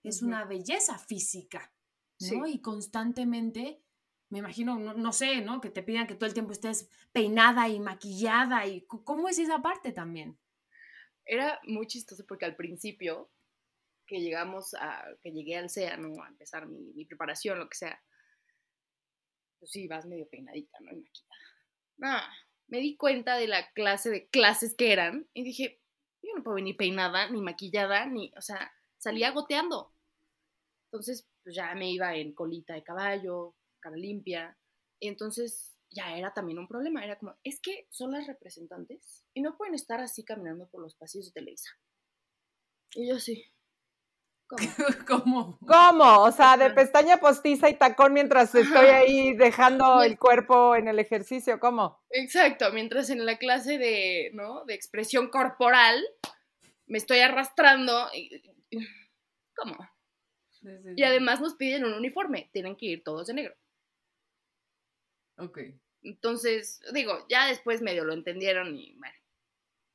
es 0.03 0.23
una 0.23 0.45
belleza 0.45 0.99
física, 0.99 1.73
¿no? 2.21 2.47
Sí. 2.47 2.53
Y 2.55 2.61
constantemente, 2.61 3.83
me 4.29 4.39
imagino, 4.39 4.79
no, 4.79 4.95
no 4.95 5.13
sé, 5.13 5.41
¿no? 5.41 5.61
Que 5.61 5.71
te 5.71 5.83
pidan 5.83 6.07
que 6.07 6.15
todo 6.15 6.27
el 6.29 6.35
tiempo 6.35 6.53
estés 6.53 6.89
peinada 7.13 7.69
y 7.69 7.81
maquillada 7.81 8.67
y 8.67 8.87
¿cómo 8.87 9.29
es 9.29 9.39
esa 9.39 9.63
parte 9.63 9.93
también? 9.93 10.39
Era 11.25 11.61
muy 11.67 11.87
chistoso 11.87 12.25
porque 12.25 12.45
al 12.45 12.55
principio 12.55 13.31
que 14.07 14.21
llegamos 14.21 14.75
a, 14.75 15.05
que 15.23 15.33
llegué 15.33 15.57
al 15.57 15.71
CEA, 15.71 15.97
¿no? 15.97 16.23
A 16.23 16.29
empezar 16.29 16.67
mi, 16.67 16.93
mi 16.95 17.05
preparación, 17.05 17.59
lo 17.59 17.69
que 17.69 17.77
sea, 17.77 18.03
pues 19.59 19.71
sí, 19.71 19.89
vas 19.89 20.07
medio 20.07 20.29
peinadita, 20.29 20.79
¿no? 20.81 20.93
Y 20.93 20.97
maquillada. 20.97 21.35
Ah, 22.03 22.31
me 22.69 22.79
di 22.79 22.97
cuenta 22.97 23.37
de 23.37 23.49
la 23.49 23.71
clase 23.73 24.11
de 24.11 24.29
clases 24.29 24.75
que 24.75 24.93
eran 24.93 25.29
y 25.33 25.45
dije, 25.45 25.81
yo 26.23 26.31
no 26.37 26.43
puedo 26.43 26.57
venir 26.57 26.77
peinada, 26.77 27.31
ni 27.31 27.41
maquillada, 27.41 28.07
ni, 28.07 28.33
o 28.37 28.43
sea, 28.43 28.73
salía 28.99 29.31
goteando. 29.31 29.93
Entonces, 30.87 31.29
pues 31.43 31.55
ya 31.55 31.75
me 31.75 31.91
iba 31.91 32.15
en 32.17 32.35
colita 32.35 32.75
de 32.75 32.83
caballo, 32.83 33.55
cara 33.81 33.97
limpia, 33.97 34.59
y 35.01 35.09
entonces 35.09 35.77
ya 35.91 36.17
era 36.17 36.33
también 36.33 36.59
un 36.59 36.69
problema, 36.69 37.05
era 37.05 37.19
como, 37.19 37.37
es 37.45 37.61
que 37.61 37.87
son 37.91 38.13
las 38.13 38.27
representantes 38.27 39.25
y 39.35 39.41
no 39.41 39.57
pueden 39.57 39.75
estar 39.75 40.01
así 40.01 40.25
caminando 40.25 40.69
por 40.69 40.83
los 40.83 40.95
pasillos 40.95 41.27
de 41.27 41.33
Televisa. 41.33 41.71
Y 42.95 43.09
yo 43.09 43.19
sí. 43.19 43.45
¿Cómo? 45.09 45.59
¿Cómo? 45.67 46.23
O 46.23 46.33
sea, 46.33 46.57
de 46.57 46.71
pestaña 46.71 47.19
postiza 47.19 47.69
y 47.69 47.75
tacón 47.75 48.13
mientras 48.13 48.55
estoy 48.55 48.87
ahí 48.87 49.35
dejando 49.35 50.03
el 50.03 50.19
cuerpo 50.19 50.77
en 50.77 50.89
el 50.89 50.99
ejercicio, 50.99 51.59
¿cómo? 51.59 52.01
Exacto, 52.11 52.73
mientras 52.73 53.11
en 53.11 53.27
la 53.27 53.39
clase 53.39 53.79
de, 53.79 54.31
¿no? 54.35 54.65
de 54.65 54.75
expresión 54.75 55.29
corporal 55.29 56.05
me 56.87 56.99
estoy 56.99 57.19
arrastrando. 57.19 58.09
¿Cómo? 59.57 59.77
Y 60.97 61.03
además 61.03 61.41
nos 61.41 61.55
piden 61.55 61.85
un 61.85 61.95
uniforme, 61.95 62.51
tienen 62.53 62.77
que 62.77 62.87
ir 62.87 63.05
todos 63.05 63.27
de 63.27 63.35
negro. 63.35 63.55
Ok. 65.39 65.59
Entonces, 66.03 66.81
digo, 66.93 67.27
ya 67.29 67.47
después 67.47 67.83
medio 67.83 68.05
lo 68.05 68.13
entendieron 68.13 68.77
y 68.77 68.95
bueno, 68.97 69.15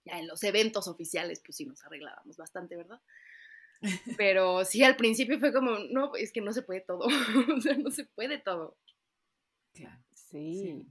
ya 0.05 0.19
en 0.19 0.27
los 0.27 0.43
eventos 0.43 0.87
oficiales 0.87 1.41
pues 1.45 1.55
sí 1.57 1.65
nos 1.65 1.83
arreglábamos 1.83 2.37
bastante, 2.37 2.75
¿verdad? 2.75 3.01
Pero 4.17 4.63
sí, 4.65 4.83
al 4.83 4.95
principio 4.95 5.39
fue 5.39 5.53
como, 5.53 5.71
no, 5.89 6.15
es 6.15 6.31
que 6.31 6.41
no 6.41 6.53
se 6.53 6.61
puede 6.61 6.81
todo, 6.81 7.05
o 7.57 7.61
sea, 7.61 7.75
no 7.77 7.91
se 7.91 8.05
puede 8.05 8.37
todo. 8.37 8.77
Claro. 9.73 10.01
Sí. 10.13 10.87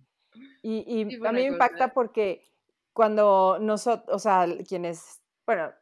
Y, 0.62 1.02
a 1.26 1.32
mí 1.32 1.40
me 1.40 1.46
impacta 1.46 1.92
porque 1.92 2.48
cuando 2.92 3.58
nosotros, 3.60 4.14
o 4.14 4.18
sea, 4.18 4.46
quienes, 4.68 5.20
bueno, 5.46 5.72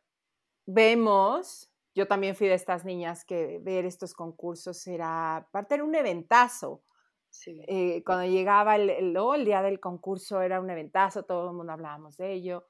vemos, 0.67 1.71
yo 1.95 2.07
también 2.07 2.37
fui 2.37 2.47
de 2.49 2.55
estas 2.55 2.85
niñas 2.85 3.25
que 3.25 3.59
ver 3.63 3.85
estos 3.85 4.15
concursos 4.15 4.87
era, 4.87 5.37
aparte 5.37 5.75
era 5.75 5.85
un 5.85 5.95
eventazo. 5.95 6.83
Sí. 7.31 7.63
eh, 7.69 8.03
cuando 8.07 8.25
llegaba 8.25 8.75
el, 8.77 8.89
el 8.89 9.45
día 9.45 9.61
del 9.61 9.81
concurso 9.81 10.41
era 10.41 10.61
un 10.63 10.71
eventazo, 10.71 11.25
todo 11.25 11.51
el 11.51 11.57
mundo 11.57 11.73
hablábamos 11.73 12.17
de 12.17 12.33
ello. 12.33 12.67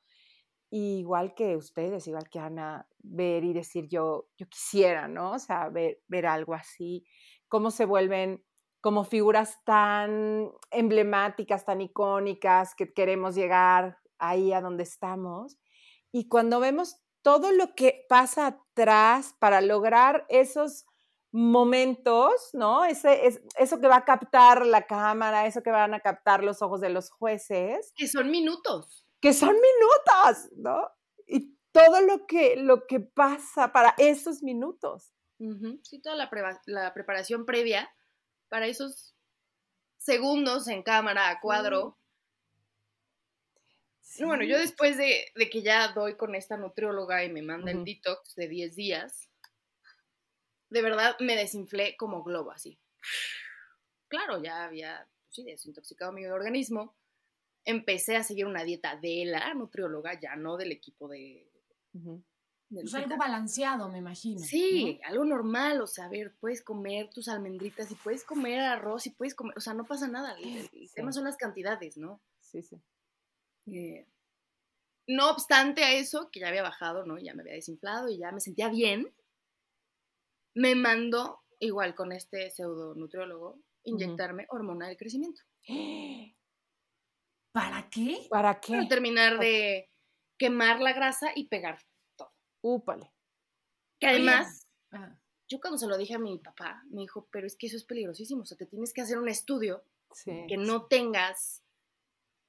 Igual 0.71 1.35
que 1.35 1.57
ustedes, 1.57 2.07
igual 2.07 2.29
que 2.29 2.39
Ana, 2.39 2.87
ver 2.99 3.45
y 3.45 3.53
decir 3.53 3.89
yo, 3.89 4.29
yo 4.37 4.49
quisiera, 4.49 5.09
¿no? 5.09 5.33
O 5.33 5.39
sea, 5.39 5.69
ver, 5.71 6.03
ver 6.09 6.27
algo 6.27 6.55
así, 6.55 7.07
cómo 7.49 7.71
se 7.71 7.87
vuelven 7.87 8.45
como 8.81 9.05
figuras 9.05 9.59
tan 9.65 10.51
emblemáticas, 10.71 11.65
tan 11.65 11.81
icónicas, 11.81 12.75
que 12.75 12.93
queremos 12.93 13.35
llegar 13.35 13.99
ahí 14.19 14.53
a 14.53 14.61
donde 14.61 14.85
estamos. 14.85 15.59
Y 16.13 16.29
cuando 16.29 16.61
vemos 16.61 16.97
todo 17.23 17.53
lo 17.53 17.75
que 17.75 18.07
pasa 18.09 18.47
atrás 18.47 19.35
para 19.39 19.61
lograr 19.61 20.27
esos 20.29 20.87
momentos, 21.33 22.33
¿no? 22.53 22.85
Ese, 22.85 23.27
es, 23.27 23.43
eso 23.59 23.81
que 23.81 23.89
va 23.89 23.97
a 23.97 24.05
captar 24.05 24.65
la 24.65 24.87
cámara, 24.87 25.47
eso 25.47 25.63
que 25.63 25.71
van 25.71 25.95
a 25.95 26.01
captar 26.01 26.43
los 26.43 26.63
ojos 26.63 26.81
de 26.81 26.91
los 26.91 27.11
jueces, 27.11 27.93
Que 27.97 28.09
son 28.09 28.31
minutos. 28.31 29.08
Que 29.21 29.33
son 29.33 29.55
minutos, 29.55 30.51
¿no? 30.57 30.89
Y 31.27 31.57
todo 31.73 32.01
lo 32.01 32.27
que, 32.27 32.57
lo 32.57 32.87
que 32.87 33.01
pasa 33.01 33.73
para 33.73 33.95
esos 33.99 34.43
minutos. 34.43 35.13
Sí, 35.85 36.01
toda 36.01 36.17
la, 36.17 36.31
preva- 36.31 36.61
la 36.67 36.93
preparación 36.95 37.45
previa 37.47 37.89
para 38.49 38.67
esos 38.67 39.15
segundos 39.99 40.69
en 40.69 40.83
cámara 40.83 41.29
a 41.31 41.41
cuadro. 41.41 41.99
Bueno, 44.21 44.43
yo 44.43 44.59
después 44.59 44.97
de, 44.97 45.27
de 45.37 45.51
que 45.51 45.63
ya 45.63 45.93
doy 45.93 46.17
con 46.17 46.35
esta 46.35 46.57
nutrióloga 46.57 47.25
y 47.25 47.31
me 47.31 47.43
manda 47.43 47.71
el 47.71 47.85
detox 47.85 48.35
de 48.35 48.49
10 48.49 48.75
días, 48.75 49.31
de 50.71 50.83
verdad 50.83 51.17
me 51.21 51.37
desinflé 51.37 51.97
como 51.97 52.25
globo 52.25 52.51
así. 52.51 52.81
Claro, 54.09 54.43
ya 54.43 54.65
había 54.65 55.09
pues 55.25 55.35
sí, 55.37 55.45
desintoxicado 55.45 56.13
mi 56.13 56.27
organismo, 56.27 56.97
empecé 57.69 58.17
a 58.17 58.23
seguir 58.25 58.47
una 58.47 58.65
dieta 58.65 58.97
de 58.97 59.27
la 59.27 59.53
nutrióloga, 59.53 60.19
ya 60.19 60.37
no 60.37 60.57
del 60.57 60.73
equipo 60.73 61.07
de... 61.07 61.51
Pues 62.71 62.95
algo 62.95 63.17
balanceado, 63.19 63.91
me 63.91 63.99
imagino. 63.99 64.41
Sí, 64.41 64.99
algo 65.05 65.25
normal, 65.25 65.81
o 65.83 65.87
sea, 65.87 66.07
a 66.07 66.09
ver, 66.09 66.35
puedes 66.41 66.63
comer 66.63 67.11
tus 67.11 67.29
almendritas 67.29 67.91
y 67.91 67.95
puedes 67.95 68.25
comer 68.25 68.61
arroz 68.61 69.07
y 69.07 69.11
puees 69.11 69.35
comer, 69.35 69.55
o 69.57 69.61
sea, 69.61 69.75
no 69.75 69.85
pasa 69.85 70.09
nada, 70.09 70.35
el, 70.39 70.45
el 70.57 70.69
Sí. 70.69 70.91
tema 70.95 71.13
son 71.13 71.25
las 71.25 71.37
cantidades, 71.37 71.99
¿no? 71.99 72.23
Sí, 72.41 72.63
sí. 72.63 72.83
Eh, 73.67 74.07
no 75.07 75.31
obstante 75.31 75.85
a 75.85 75.93
eso, 75.93 76.31
que 76.31 76.41
ya 76.41 76.49
había 76.49 76.63
bajado, 76.63 77.05
¿no? 77.05 77.19
Ya 77.19 77.35
me 77.35 77.43
había 77.43 77.55
desinflado 77.55 78.09
y 78.09 78.19
ya 78.19 78.33
me 78.33 78.41
sentía 78.41 78.69
bien, 78.71 79.15
me 80.55 80.75
mandó, 80.75 81.41
igual 81.61 81.95
con 81.95 82.13
este 82.13 82.51
pseudo 82.51 82.95
nutriólogo, 82.95 83.61
inyectarme 83.85 84.47
hormona 84.49 84.89
del 84.89 84.97
crecimiento. 84.97 85.43
¿Para 87.53 87.89
qué? 87.91 88.27
¿Para 88.31 88.61
qué? 88.61 88.73
Para 88.73 88.89
terminar 88.89 89.39
de 89.39 89.91
quemar 90.39 90.81
la 90.81 90.93
grasa 90.93 91.33
y 91.35 91.49
pegar. 91.49 91.79
Úpale. 92.63 93.13
Que 94.01 94.09
además, 94.09 94.67
yo 95.49 95.61
cuando 95.61 95.79
se 95.79 95.87
lo 95.87 95.97
dije 95.97 96.15
a 96.15 96.19
mi 96.19 96.39
papá, 96.39 96.85
me 96.91 97.03
dijo, 97.03 97.29
pero 97.31 97.47
es 97.47 97.57
que 97.57 97.67
eso 97.67 97.77
es 97.77 97.85
peligrosísimo, 97.85 98.43
o 98.43 98.45
sea, 98.45 98.57
te 98.57 98.67
tienes 98.67 98.93
que 98.93 99.01
hacer 99.01 99.19
un 99.19 99.29
estudio 99.29 99.85
Sí. 100.13 100.47
que 100.49 100.57
no 100.57 100.87
tengas, 100.87 101.63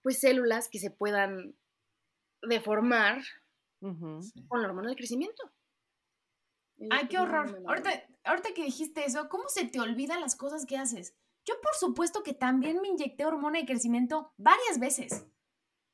pues, 0.01 0.19
células 0.19 0.69
que 0.69 0.79
se 0.79 0.91
puedan 0.91 1.57
deformar 2.41 3.21
con 3.81 4.61
la 4.61 4.67
hormona 4.67 4.87
del 4.87 4.97
crecimiento. 4.97 5.51
Ay, 6.89 7.07
qué 7.09 7.19
horror. 7.19 7.61
Ahorita, 7.67 8.07
ahorita 8.23 8.53
que 8.53 8.63
dijiste 8.63 9.03
eso, 9.03 9.27
¿cómo 9.27 9.49
se 9.49 9.65
te 9.65 9.81
olvidan 9.81 10.21
las 10.21 10.35
cosas 10.37 10.65
que 10.65 10.77
haces? 10.77 11.15
Yo, 11.45 11.55
por 11.61 11.73
supuesto, 11.79 12.23
que 12.23 12.33
también 12.33 12.81
me 12.81 12.89
inyecté 12.89 13.25
hormona 13.25 13.59
de 13.59 13.65
crecimiento 13.65 14.33
varias 14.37 14.79
veces. 14.79 15.25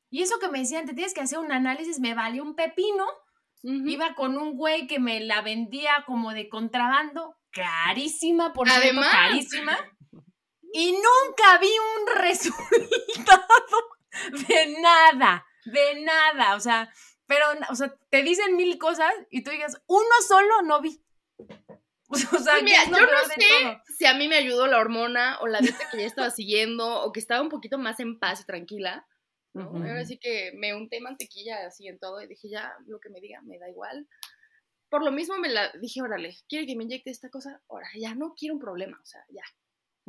Y 0.09 0.21
eso 0.21 0.39
que 0.39 0.49
me 0.49 0.59
decían, 0.59 0.85
te 0.85 0.93
tienes 0.93 1.13
que 1.13 1.21
hacer 1.21 1.39
un 1.39 1.51
análisis, 1.51 1.99
me 1.99 2.13
valió 2.13 2.43
un 2.43 2.55
pepino. 2.55 3.05
Iba 3.63 4.15
con 4.15 4.37
un 4.37 4.55
güey 4.57 4.85
que 4.87 4.99
me 4.99 5.19
la 5.21 5.41
vendía 5.41 6.03
como 6.05 6.33
de 6.33 6.49
contrabando, 6.49 7.35
carísima, 7.51 8.53
por 8.53 8.67
cierto, 8.69 8.83
Además. 8.85 9.11
carísima. 9.11 9.77
Y 10.73 10.91
nunca 10.91 11.57
vi 11.59 11.69
un 11.69 12.15
resultado 12.21 13.45
de 14.47 14.77
nada, 14.81 15.45
de 15.65 16.01
nada. 16.01 16.55
O 16.55 16.59
sea, 16.59 16.91
pero, 17.27 17.45
o 17.69 17.75
sea, 17.75 17.95
te 18.09 18.23
dicen 18.23 18.55
mil 18.55 18.77
cosas 18.77 19.11
y 19.31 19.43
tú 19.43 19.51
digas, 19.51 19.81
uno 19.87 20.05
solo 20.27 20.61
no 20.63 20.81
vi. 20.81 21.01
O 22.09 22.15
sea, 22.17 22.53
Pues 22.53 22.63
mira, 22.63 22.83
yo 22.85 22.91
no 22.91 23.07
sé 23.27 23.81
si 23.97 24.05
a 24.05 24.13
mí 24.13 24.27
me 24.27 24.35
ayudó 24.37 24.67
la 24.67 24.77
hormona 24.79 25.39
o 25.41 25.47
la 25.47 25.59
dieta 25.59 25.89
que 25.91 25.97
ya 25.97 26.05
estaba 26.05 26.29
siguiendo 26.29 27.01
o 27.03 27.11
que 27.11 27.19
estaba 27.19 27.41
un 27.41 27.49
poquito 27.49 27.77
más 27.77 27.99
en 27.99 28.19
paz 28.19 28.41
y 28.41 28.45
tranquila. 28.45 29.07
¿no? 29.53 29.69
Ahora 29.89 30.05
sí 30.05 30.17
que 30.19 30.51
me 30.55 30.73
unté 30.75 30.99
mantequilla 31.01 31.65
así 31.65 31.87
en 31.87 31.97
todo 31.97 32.21
y 32.21 32.27
dije, 32.27 32.49
ya, 32.49 32.73
lo 32.87 32.99
que 32.99 33.09
me 33.09 33.21
diga, 33.21 33.41
me 33.41 33.57
da 33.57 33.69
igual. 33.69 34.07
Por 34.89 35.03
lo 35.03 35.11
mismo 35.11 35.37
me 35.39 35.49
la 35.49 35.71
dije, 35.81 36.01
órale, 36.01 36.35
¿quiere 36.47 36.67
que 36.67 36.75
me 36.75 36.83
inyecte 36.83 37.09
esta 37.09 37.29
cosa? 37.29 37.61
Ahora, 37.69 37.87
ya 37.95 38.13
no 38.15 38.33
quiero 38.37 38.53
un 38.55 38.59
problema, 38.61 38.99
o 39.01 39.05
sea, 39.05 39.21
ya, 39.29 39.43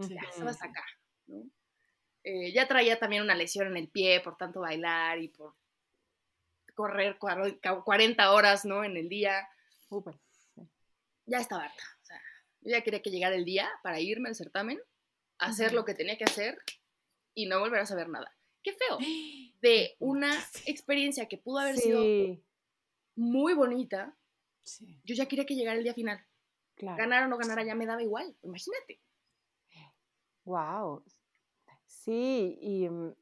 ya, 0.09 0.21
se 0.33 0.45
va 0.45 0.51
hasta 0.51 0.67
acá, 0.67 0.85
¿no? 1.29 1.45
Eh, 2.25 2.53
ya 2.53 2.67
traía 2.69 2.99
también 2.99 3.23
una 3.23 3.37
lesión 3.37 3.69
en 3.69 3.77
el 3.77 3.89
pie 3.89 4.21
por 4.21 4.37
tanto 4.37 4.61
bailar 4.61 5.21
y 5.23 5.29
por 5.29 5.55
correr 6.75 7.17
cuar- 7.19 7.57
40 7.85 8.33
horas, 8.33 8.65
¿no? 8.65 8.85
En 8.85 8.97
el 8.97 9.09
día. 9.09 9.49
Ya 11.27 11.39
estaba 11.39 11.65
harta. 11.65 11.83
O 12.03 12.05
sea, 12.05 12.21
yo 12.63 12.71
ya 12.71 12.83
quería 12.83 13.03
que 13.03 13.11
llegara 13.11 13.35
el 13.37 13.45
día 13.45 13.69
para 13.83 14.01
irme 14.01 14.29
al 14.29 14.35
certamen, 14.35 14.79
hacer 15.39 15.73
lo 15.75 15.85
que 15.85 15.95
tenía 15.95 16.17
que 16.17 16.25
hacer 16.25 16.59
y 17.35 17.47
no 17.47 17.61
volver 17.61 17.81
a 17.81 17.87
saber 17.87 18.09
nada. 18.09 18.35
Qué 18.63 18.73
feo. 18.73 18.99
De 19.61 19.97
una 19.99 20.33
experiencia 20.67 21.27
que 21.29 21.39
pudo 21.39 21.59
haber 21.59 21.77
sido 21.77 22.03
muy 23.17 23.55
bonita, 23.55 24.17
Sí. 24.63 25.01
yo 25.05 25.15
ya 25.15 25.27
quería 25.27 25.47
que 25.47 25.55
llegara 25.55 25.79
el 25.79 25.85
día 25.85 25.95
final. 25.95 26.25
claro. 26.75 26.97
Ganar 26.99 27.23
o 27.25 27.29
no 27.29 27.39
ganara 27.39 27.65
ya 27.65 27.75
me 27.75 27.87
daba 27.87 28.03
igual. 28.03 28.37
Imagínate. 28.43 29.01
Wow. 30.45 31.05
Sí, 31.87 32.59
y 32.61 32.89
mm, 32.89 33.15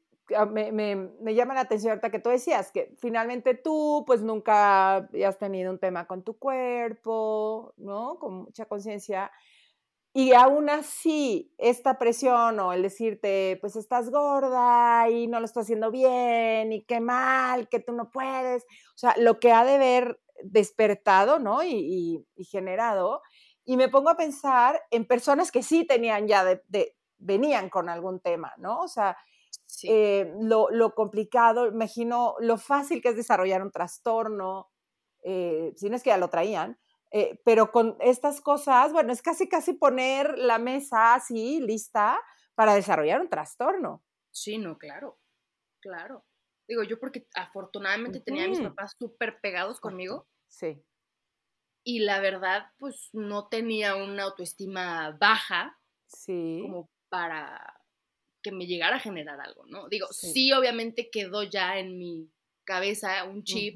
me, 0.51 0.71
me- 0.71 1.35
llama 1.35 1.53
la 1.53 1.61
atención 1.61 1.91
ahorita 1.91 2.09
que 2.11 2.19
tú 2.19 2.29
decías 2.29 2.71
que 2.71 2.93
finalmente 2.99 3.53
tú 3.55 4.03
pues 4.07 4.21
nunca 4.21 4.97
has 4.97 5.37
tenido 5.39 5.71
un 5.71 5.79
tema 5.79 6.07
con 6.07 6.23
tu 6.23 6.37
cuerpo, 6.37 7.73
¿no? 7.77 8.17
Con 8.19 8.43
mucha 8.45 8.65
conciencia. 8.65 9.31
Y 10.13 10.33
aún 10.33 10.69
así, 10.69 11.53
esta 11.57 11.97
presión 11.99 12.57
o 12.61 12.71
el 12.71 12.81
decirte, 12.83 13.57
pues 13.59 13.75
estás 13.75 14.09
gorda 14.11 15.09
y 15.09 15.27
no 15.27 15.39
lo 15.41 15.45
estás 15.45 15.63
haciendo 15.65 15.91
bien 15.91 16.71
y 16.71 16.85
qué 16.85 17.01
mal, 17.01 17.67
que 17.67 17.81
tú 17.81 17.91
no 17.93 18.11
puedes, 18.11 18.63
o 18.63 18.97
sea, 18.97 19.13
lo 19.17 19.39
que 19.41 19.51
ha 19.51 19.65
de 19.65 19.75
haber 19.75 20.21
despertado, 20.41 21.39
¿no? 21.39 21.63
Y, 21.63 22.25
generado. 22.49 23.21
Y 23.65 23.75
me 23.77 23.89
pongo 23.89 24.09
a 24.09 24.15
pensar 24.17 24.81
en 24.91 25.05
personas 25.05 25.51
que 25.51 25.63
sí 25.63 25.85
tenían 25.85 26.27
ya, 26.27 26.45
de- 26.45 26.95
venían 27.17 27.69
con 27.69 27.89
algún 27.89 28.19
tema, 28.21 28.53
¿no? 28.57 28.81
O 28.81 28.87
sea, 28.87 29.17
Sí. 29.67 29.87
eh, 29.91 30.33
lo, 30.41 30.69
lo 30.71 30.93
complicado, 30.95 31.67
imagino 31.67 32.35
lo 32.39 32.57
fácil 32.57 33.01
que 33.01 33.09
es 33.09 33.15
desarrollar 33.15 33.61
un 33.61 33.71
trastorno, 33.71 34.71
eh, 35.23 35.73
si 35.75 35.89
no 35.89 35.95
es 35.95 36.03
que 36.03 36.09
ya 36.11 36.17
lo 36.17 36.29
traían, 36.29 36.79
eh, 37.11 37.39
pero 37.45 37.71
con 37.71 37.97
estas 37.99 38.41
cosas, 38.41 38.91
bueno, 38.93 39.11
es 39.13 39.21
casi, 39.21 39.47
casi 39.49 39.73
poner 39.73 40.37
la 40.37 40.59
mesa 40.59 41.15
así, 41.15 41.59
lista, 41.61 42.19
para 42.55 42.73
desarrollar 42.75 43.21
un 43.21 43.29
trastorno. 43.29 44.03
Sí, 44.31 44.57
no, 44.57 44.77
claro. 44.77 45.19
Claro. 45.81 46.25
Digo, 46.67 46.83
yo 46.83 46.99
porque 46.99 47.27
afortunadamente 47.35 48.19
tenía 48.21 48.45
a 48.45 48.47
mis 48.49 48.61
papás 48.61 48.93
súper 48.99 49.39
pegados 49.41 49.79
conmigo 49.79 50.27
Sí. 50.47 50.83
y 51.87 51.99
la 51.99 52.19
verdad, 52.19 52.71
pues 52.79 53.09
no 53.13 53.47
tenía 53.47 53.95
una 53.95 54.23
autoestima 54.23 55.15
baja 55.19 55.77
Sí. 56.07 56.59
como 56.63 56.89
para 57.09 57.61
que 58.45 58.51
me 58.51 58.67
llegara 58.67 58.97
a 58.97 58.99
generar 58.99 59.41
algo, 59.41 59.65
¿no? 59.65 59.89
Digo, 59.89 60.05
Sí. 60.11 60.31
sí, 60.31 60.53
obviamente 60.53 61.09
quedó 61.09 61.41
ya 61.41 61.79
en 61.79 61.97
mi 61.97 62.29
cabeza 62.63 63.23
un 63.23 63.43
chip 63.43 63.75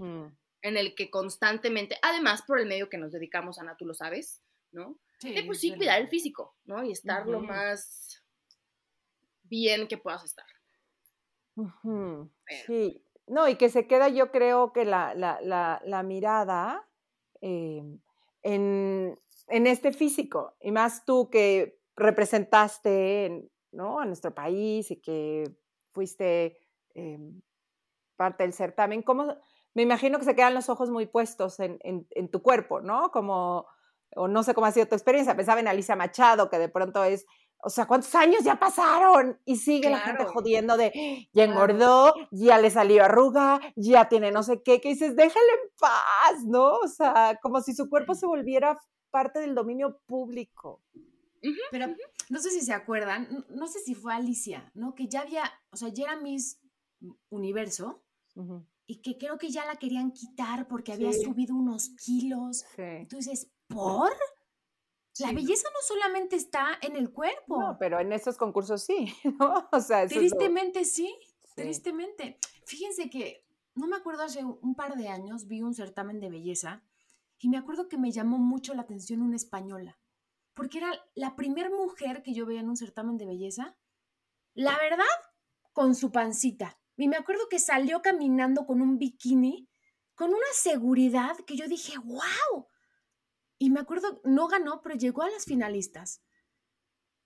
en 0.62 0.78
el 0.78 0.94
que 0.94 1.10
constantemente, 1.10 1.98
además 2.04 2.44
por 2.44 2.60
el 2.60 2.68
medio 2.68 2.88
que 2.88 3.00
nos 3.00 3.12
dedicamos, 3.12 3.58
Ana, 3.58 3.76
tú 3.78 3.86
lo 3.88 3.96
sabes, 3.96 4.44
¿no? 4.72 4.96
De, 5.24 5.42
pues 5.44 5.58
es 5.58 5.62
sí, 5.62 5.70
verdad. 5.72 5.80
cuidar 5.80 6.02
el 6.02 6.08
físico, 6.08 6.56
¿no? 6.66 6.84
Y 6.84 6.92
estar 6.92 7.26
lo 7.26 7.40
más 7.40 8.22
bien 9.44 9.88
que 9.88 9.98
puedas 9.98 10.24
estar. 10.24 10.46
Pero- 11.56 12.30
Sí, 12.68 13.04
no, 13.26 13.48
y 13.50 13.56
que 13.56 13.70
se 13.70 13.88
queda, 13.88 14.08
yo 14.10 14.30
creo 14.32 14.72
que 14.72 14.86
la, 14.86 15.16
la, 15.16 15.40
la, 15.42 15.82
la 15.84 16.04
mirada 16.04 16.88
eh, 17.42 17.82
en, 18.44 19.20
en 19.48 19.68
este 19.68 19.94
físico, 19.94 20.56
y 20.62 20.72
más 20.72 21.06
tú 21.06 21.30
que 21.32 21.80
representaste 21.96 23.26
en- 23.26 23.50
¿no? 23.72 24.00
a 24.00 24.06
nuestro 24.06 24.34
país 24.34 24.92
y 24.92 25.02
que 25.02 25.44
fuiste 25.92 26.58
eh, 26.96 27.20
parte 28.16 28.44
del 28.44 28.54
certamen, 28.54 29.02
¿cómo, 29.02 29.38
me 29.74 29.84
imagino 29.84 30.20
que 30.20 30.26
se 30.26 30.36
quedan 30.36 30.54
los 30.54 30.70
ojos 30.70 30.90
muy 30.90 31.06
puestos 31.06 31.60
en, 31.60 31.80
en, 31.82 32.08
en 32.12 32.30
tu 32.30 32.42
cuerpo, 32.42 32.82
¿no? 32.82 33.12
Como, 33.12 33.68
o 34.16 34.28
no 34.28 34.44
sé 34.44 34.54
cómo 34.54 34.66
ha 34.66 34.72
sido 34.72 34.88
tu 34.88 34.96
experiencia, 34.96 35.36
pensaba 35.36 35.60
en 35.60 35.68
Alicia 35.68 35.96
Machado, 35.96 36.50
que 36.50 36.58
de 36.58 36.70
pronto 36.70 37.04
es, 37.04 37.26
o 37.62 37.70
sea, 37.70 37.88
¿cuántos 37.88 38.14
años 38.16 38.44
ya 38.44 38.58
pasaron? 38.58 39.40
Y 39.46 39.58
sigue 39.58 39.90
la 39.90 40.00
gente 40.00 40.26
jodiendo 40.26 40.78
de, 40.78 41.30
ya 41.34 41.44
engordó, 41.44 42.14
ya 42.32 42.58
le 42.58 42.70
salió 42.72 43.04
arruga, 43.04 43.60
ya 43.76 44.10
tiene 44.10 44.32
no 44.32 44.44
sé 44.44 44.64
qué, 44.64 44.82
que 44.82 44.90
dices, 44.90 45.16
déjale 45.16 45.52
en 45.64 45.70
paz, 45.80 46.44
¿no? 46.46 46.78
O 46.78 46.88
sea, 46.88 47.38
como 47.42 47.62
si 47.62 47.74
su 47.74 47.90
cuerpo 47.90 48.16
se 48.16 48.26
volviera 48.26 48.80
parte 49.12 49.40
del 49.40 49.56
dominio 49.56 50.00
público. 50.06 50.82
Pero 51.72 51.88
no 52.30 52.40
sé 52.40 52.50
si 52.52 52.62
se 52.62 52.74
acuerdan, 52.74 53.46
no 53.50 53.68
sé 53.68 53.80
si 53.80 53.94
fue 53.96 54.14
Alicia, 54.14 54.72
¿no? 54.76 54.96
Que 54.96 55.08
ya 55.08 55.22
había, 55.22 55.44
o 55.72 55.76
sea, 55.78 55.90
ya 55.90 56.06
era 56.06 56.16
Miss 56.16 56.62
Universo 57.30 58.04
y 58.86 59.02
que 59.02 59.18
creo 59.18 59.38
que 59.38 59.50
ya 59.50 59.66
la 59.66 59.76
querían 59.76 60.12
quitar 60.12 60.68
porque 60.68 60.94
había 60.94 61.12
Sí. 61.12 61.24
subido 61.24 61.56
unos 61.56 61.90
kilos. 62.04 62.66
Sí. 62.76 63.08
Dices, 63.10 63.52
¿por? 63.68 64.12
La 65.20 65.34
belleza 65.34 65.68
no 65.74 65.80
solamente 65.86 66.38
está 66.38 66.78
en 66.82 66.96
el 66.96 67.12
cuerpo. 67.12 67.60
No, 67.60 67.78
pero 67.78 68.00
en 68.00 68.14
estos 68.14 68.38
concursos 68.38 68.84
sí, 68.84 69.14
¿no? 69.40 69.68
O 69.74 69.82
sea, 69.82 70.04
eso 70.04 70.16
lo- 70.16 70.22
Tristemente 70.22 70.86
sí, 70.86 71.14
sí. 71.44 71.52
tristemente. 71.56 72.40
Fíjense 72.66 73.10
que, 73.10 73.46
no 73.76 73.88
me 73.88 73.98
acuerdo, 73.98 74.24
hace 74.24 74.44
un 74.46 74.76
par 74.76 74.96
de 74.96 75.10
años 75.10 75.48
vi 75.48 75.62
un 75.62 75.74
certamen 75.74 76.20
de 76.22 76.30
belleza 76.30 76.84
y 77.38 77.50
me 77.50 77.58
acuerdo 77.58 77.90
que 77.90 77.98
me 77.98 78.12
llamó 78.12 78.38
mucho 78.38 78.74
la 78.74 78.84
atención 78.84 79.22
una 79.22 79.36
española, 79.36 79.99
porque 80.60 80.80
era 80.80 80.92
la 81.16 81.38
primera 81.38 81.70
mujer 81.70 82.22
que 82.22 82.34
yo 82.34 82.46
veía 82.46 82.60
en 82.60 82.68
un 82.68 82.76
certamen 82.76 83.16
de 83.16 83.26
belleza, 83.26 83.78
la 84.54 84.78
verdad, 84.78 85.06
con 85.72 85.96
su 85.96 86.12
pancita. 86.12 86.78
Y 86.98 87.08
me 87.08 87.16
acuerdo 87.16 87.48
que 87.50 87.60
salió 87.60 88.02
caminando 88.02 88.66
con 88.66 88.82
un 88.82 88.98
bikini, 88.98 89.70
con 90.16 90.32
una 90.32 90.52
seguridad 90.52 91.38
que 91.48 91.56
yo 91.56 91.66
dije, 91.70 91.98
wow. 91.98 92.68
Y 93.58 93.70
me 93.70 93.80
acuerdo, 93.80 94.20
no 94.26 94.50
ganó, 94.50 94.82
pero 94.82 94.96
llegó 94.96 95.22
a 95.22 95.30
las 95.30 95.46
finalistas. 95.46 96.22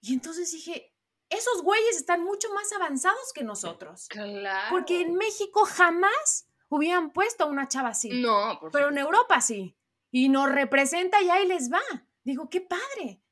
Y 0.02 0.14
entonces 0.14 0.52
dije, 0.52 0.94
esos 1.28 1.64
güeyes 1.64 1.98
están 1.98 2.24
mucho 2.24 2.54
más 2.54 2.72
avanzados 2.72 3.34
que 3.34 3.44
nosotros. 3.44 4.10
Claro. 4.10 4.68
Porque 4.70 5.02
en 5.02 5.16
México 5.16 5.66
jamás 5.66 6.48
hubieran 6.70 7.12
puesto 7.12 7.46
a 7.46 7.48
una 7.48 7.68
chava 7.68 7.90
así. 7.90 8.22
No, 8.22 8.60
por 8.60 8.72
pero 8.72 8.90
en. 8.90 9.00
Europa 9.00 9.42
sí. 9.42 9.76
Y 10.12 10.30
nos 10.30 10.52
representa 10.52 11.20
y 11.24 11.32
ahí 11.32 11.48
les 11.48 11.74
va. 11.74 11.82
Digo, 12.24 12.48
qué 12.48 12.62
padre. 12.62 13.23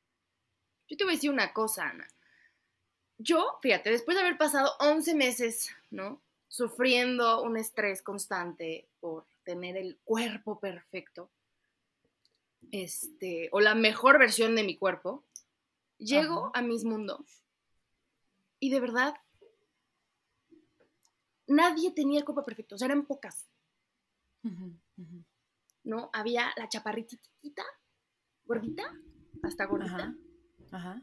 Yo 0.92 0.98
te 0.98 1.06
voy 1.06 1.14
a 1.14 1.16
decir 1.16 1.32
una 1.32 1.54
cosa, 1.54 1.88
Ana. 1.88 2.06
Yo, 3.18 3.58
fíjate, 3.62 3.90
después 3.90 4.18
de 4.18 4.24
haber 4.24 4.38
pasado 4.38 4.74
11 4.82 5.16
meses, 5.16 5.70
¿no? 5.90 6.22
Sufriendo 6.50 7.42
un 7.44 7.56
estrés 7.56 8.02
constante 8.02 8.90
por 9.00 9.26
tener 9.46 9.78
el 9.78 9.98
cuerpo 10.04 10.60
perfecto, 10.60 11.32
este, 12.72 13.48
o 13.54 13.62
la 13.62 13.74
mejor 13.74 14.20
versión 14.20 14.54
de 14.54 14.66
mi 14.66 14.78
cuerpo, 14.78 15.24
llego 15.98 16.48
Ajá. 16.48 16.60
a 16.60 16.62
Miss 16.62 16.84
Mundo 16.84 17.24
y 18.60 18.70
de 18.70 18.82
verdad 18.82 19.16
nadie 21.48 21.92
tenía 21.92 22.20
el 22.20 22.26
cuerpo 22.26 22.44
perfecto, 22.44 22.76
o 22.76 22.78
sea, 22.78 22.88
eran 22.88 23.06
pocas, 23.06 23.50
¿no? 25.86 26.10
Había 26.12 26.52
la 26.58 26.68
chaparritita, 26.68 27.64
gordita, 28.46 28.94
hasta 29.42 29.66
gordita. 29.68 30.14
Ajá. 30.72 31.02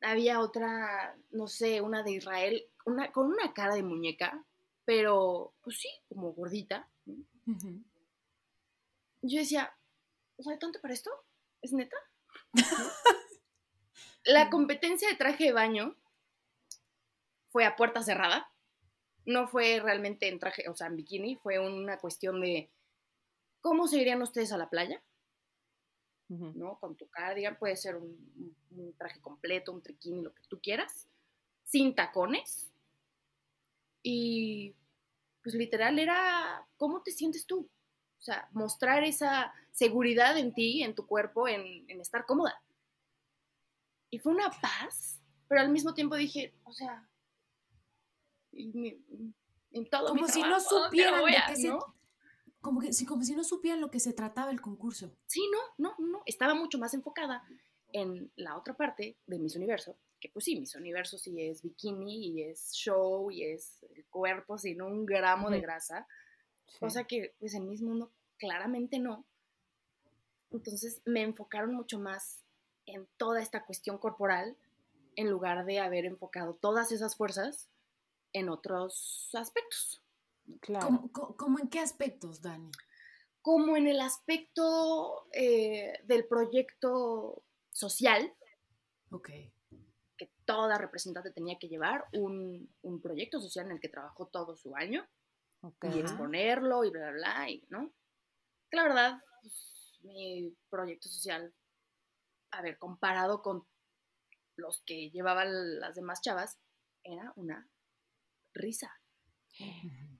había 0.00 0.40
otra, 0.40 1.16
no 1.30 1.46
sé, 1.46 1.80
una 1.80 2.02
de 2.02 2.12
Israel, 2.12 2.64
una, 2.86 3.12
con 3.12 3.26
una 3.26 3.52
cara 3.52 3.74
de 3.74 3.82
muñeca, 3.82 4.44
pero 4.84 5.54
pues 5.62 5.78
sí, 5.78 5.88
como 6.08 6.32
gordita. 6.32 6.88
Yo 9.22 9.38
decía, 9.38 9.72
o 10.36 10.42
sea, 10.42 10.58
¿tanto 10.58 10.80
para 10.80 10.94
esto? 10.94 11.10
¿Es 11.60 11.72
neta? 11.72 11.96
La 14.24 14.50
competencia 14.50 15.08
de 15.08 15.16
traje 15.16 15.44
de 15.44 15.52
baño 15.52 15.96
fue 17.48 17.64
a 17.64 17.76
puerta 17.76 18.02
cerrada. 18.02 18.50
No 19.24 19.48
fue 19.48 19.80
realmente 19.80 20.28
en 20.28 20.38
traje, 20.38 20.68
o 20.68 20.74
sea, 20.74 20.86
en 20.86 20.96
bikini, 20.96 21.36
fue 21.36 21.58
una 21.58 21.98
cuestión 21.98 22.40
de 22.40 22.70
cómo 23.60 23.88
se 23.88 23.98
irían 23.98 24.22
ustedes 24.22 24.52
a 24.52 24.58
la 24.58 24.70
playa. 24.70 25.02
¿No? 26.28 26.78
Con 26.78 26.94
tu 26.96 27.08
cardigan, 27.08 27.58
puede 27.58 27.76
ser 27.76 27.96
un, 27.96 28.04
un- 28.36 28.56
un 28.70 28.92
traje 28.94 29.20
completo, 29.20 29.72
un 29.72 29.82
triquini, 29.82 30.22
lo 30.22 30.34
que 30.34 30.42
tú 30.48 30.60
quieras, 30.60 31.08
sin 31.64 31.94
tacones. 31.94 32.70
Y 34.02 34.74
pues 35.42 35.54
literal 35.54 35.98
era 35.98 36.66
cómo 36.76 37.02
te 37.02 37.10
sientes 37.12 37.46
tú. 37.46 37.60
O 38.18 38.20
sea, 38.20 38.48
mostrar 38.52 39.04
esa 39.04 39.52
seguridad 39.72 40.36
en 40.38 40.52
ti, 40.52 40.82
en 40.82 40.94
tu 40.94 41.06
cuerpo, 41.06 41.48
en, 41.48 41.88
en 41.88 42.00
estar 42.00 42.26
cómoda. 42.26 42.60
Y 44.10 44.18
fue 44.18 44.32
una 44.32 44.50
paz, 44.50 45.20
pero 45.48 45.60
al 45.60 45.70
mismo 45.70 45.94
tiempo 45.94 46.16
dije, 46.16 46.52
o 46.64 46.72
sea, 46.72 47.08
en 48.52 49.88
todo 49.90 50.14
mi 50.14 50.20
Como 50.20 50.32
si 50.32 50.40
no 50.42 50.48
trabajo, 50.58 50.74
¿dónde 50.74 50.86
supieran 50.88 51.24
de 51.24 51.54
qué 51.54 51.68
no? 51.68 51.94
Como, 52.60 52.80
que, 52.80 52.92
sí, 52.92 53.06
como 53.06 53.22
si 53.24 53.34
no 53.36 53.44
supieran 53.44 53.80
lo 53.80 53.90
que 53.90 54.00
se 54.00 54.12
trataba 54.12 54.50
el 54.50 54.60
concurso. 54.60 55.12
Sí, 55.26 55.40
no, 55.52 55.58
no, 55.78 55.94
no. 56.06 56.22
Estaba 56.26 56.54
mucho 56.54 56.78
más 56.78 56.92
enfocada 56.94 57.44
en 57.92 58.30
la 58.36 58.56
otra 58.56 58.74
parte 58.74 59.16
de 59.26 59.38
Miss 59.38 59.56
Universo, 59.56 59.96
que 60.20 60.28
pues 60.28 60.44
sí, 60.44 60.58
Miss 60.58 60.74
Universo 60.74 61.16
sí 61.18 61.40
es 61.40 61.62
bikini 61.62 62.26
y 62.26 62.42
es 62.42 62.72
show 62.72 63.30
y 63.30 63.44
es 63.44 63.82
el 63.94 64.04
cuerpo 64.06 64.58
sin 64.58 64.82
un 64.82 65.06
gramo 65.06 65.50
de 65.50 65.60
grasa, 65.60 66.06
Sí. 66.66 66.80
cosa 66.80 67.04
que 67.04 67.34
pues 67.38 67.54
en 67.54 67.66
Miss 67.66 67.80
Mundo 67.80 68.12
claramente 68.36 68.98
no. 68.98 69.24
Entonces 70.50 71.00
me 71.06 71.22
enfocaron 71.22 71.74
mucho 71.74 71.98
más 71.98 72.42
en 72.84 73.06
toda 73.16 73.40
esta 73.40 73.64
cuestión 73.64 73.96
corporal 73.96 74.56
en 75.16 75.30
lugar 75.30 75.64
de 75.64 75.78
haber 75.80 76.04
enfocado 76.04 76.54
todas 76.54 76.92
esas 76.92 77.16
fuerzas 77.16 77.68
en 78.34 78.50
otros 78.50 79.30
aspectos. 79.32 80.02
Claro. 80.60 80.86
¿Cómo, 80.86 81.12
cómo- 81.12 81.36
cómo 81.36 81.58
en 81.58 81.68
qué 81.68 81.80
aspectos, 81.80 82.40
Dani? 82.42 82.70
como 83.40 83.76
en 83.78 83.86
el 83.86 84.00
aspecto 84.00 85.26
eh, 85.32 85.94
del 86.04 86.26
proyecto 86.26 87.44
social, 87.72 88.34
Ok. 89.10 89.30
que 90.18 90.30
toda 90.44 90.76
representante 90.76 91.30
tenía 91.30 91.58
que 91.58 91.68
llevar, 91.68 92.04
un, 92.12 92.70
un 92.82 93.00
proyecto 93.00 93.40
social 93.40 93.66
en 93.66 93.72
el 93.72 93.80
que 93.80 93.88
trabajó 93.88 94.26
todo 94.26 94.54
su 94.56 94.74
año 94.76 95.08
Ok. 95.62 95.86
y 95.94 96.00
exponerlo 96.00 96.84
y 96.84 96.90
bla, 96.90 97.10
bla, 97.10 97.12
bla, 97.12 97.50
y, 97.50 97.64
¿no? 97.70 97.94
Que 98.70 98.76
la 98.76 98.82
verdad, 98.82 99.18
pues, 99.40 99.98
mi 100.02 100.54
proyecto 100.68 101.08
social, 101.08 101.54
a 102.50 102.60
ver, 102.60 102.76
comparado 102.76 103.40
con 103.40 103.66
los 104.56 104.82
que 104.84 105.10
llevaban 105.10 105.78
las 105.80 105.94
demás 105.94 106.20
chavas, 106.20 106.58
era 107.02 107.32
una 107.36 107.66
risa. 108.52 108.92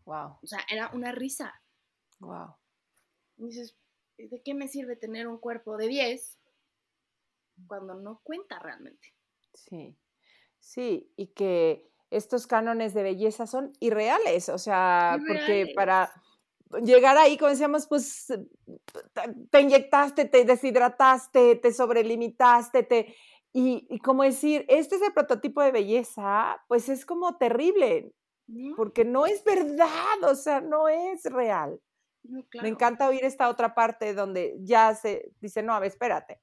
Wow, 0.09 0.39
O 0.43 0.47
sea, 0.47 0.61
era 0.71 0.91
una 0.95 1.13
risa. 1.13 1.53
wow. 2.21 2.57
Y 3.39 3.47
dices, 3.47 3.77
¿de 4.19 4.43
qué 4.45 4.55
me 4.55 4.69
sirve 4.69 4.97
tener 4.97 5.29
un 5.29 5.39
cuerpo 5.39 5.77
de 5.77 5.89
10 5.89 6.39
cuando 7.67 7.95
no 7.95 8.21
cuenta 8.25 8.59
realmente? 8.59 9.15
Sí, 9.55 9.97
sí, 10.59 11.13
y 11.17 11.29
que 11.29 11.91
estos 12.11 12.47
cánones 12.47 12.95
de 12.95 13.03
belleza 13.03 13.47
son 13.47 13.73
irreales, 13.81 14.49
o 14.49 14.59
sea, 14.59 15.19
porque 15.29 15.73
para 15.75 16.11
llegar 16.85 17.19
ahí, 17.19 17.37
como 17.39 17.51
decíamos, 17.51 17.87
pues 17.89 18.27
te- 19.15 19.35
te 19.51 19.61
inyectaste, 19.61 20.25
te 20.27 20.45
deshidrataste, 20.45 21.57
te 21.57 21.73
sobrelimitaste, 21.73 22.83
te... 22.83 23.17
Y, 23.53 23.87
y 23.91 23.99
como 24.01 24.23
decir, 24.25 24.65
este 24.69 24.97
es 24.97 25.03
el 25.03 25.13
prototipo 25.15 25.63
de 25.63 25.73
belleza, 25.73 26.63
pues 26.69 26.89
es 26.89 27.07
como 27.07 27.39
terrible, 27.39 28.13
¿no? 28.49 28.75
porque 28.77 29.05
no 29.05 29.27
es 29.27 29.45
verdad, 29.45 30.23
o 30.25 30.35
sea, 30.35 30.61
no 30.61 30.89
es 30.89 31.25
real. 31.25 31.81
No, 32.25 32.45
claro. 32.49 32.65
Me 32.65 32.69
encanta 32.71 33.09
oír 33.09 33.25
esta 33.25 33.49
otra 33.49 33.75
parte 33.75 34.15
donde 34.15 34.57
ya 34.61 34.95
se 34.95 35.31
dice, 35.41 35.63
no, 35.63 35.75
a 35.75 35.81
ver, 35.81 35.89
espérate. 35.91 36.41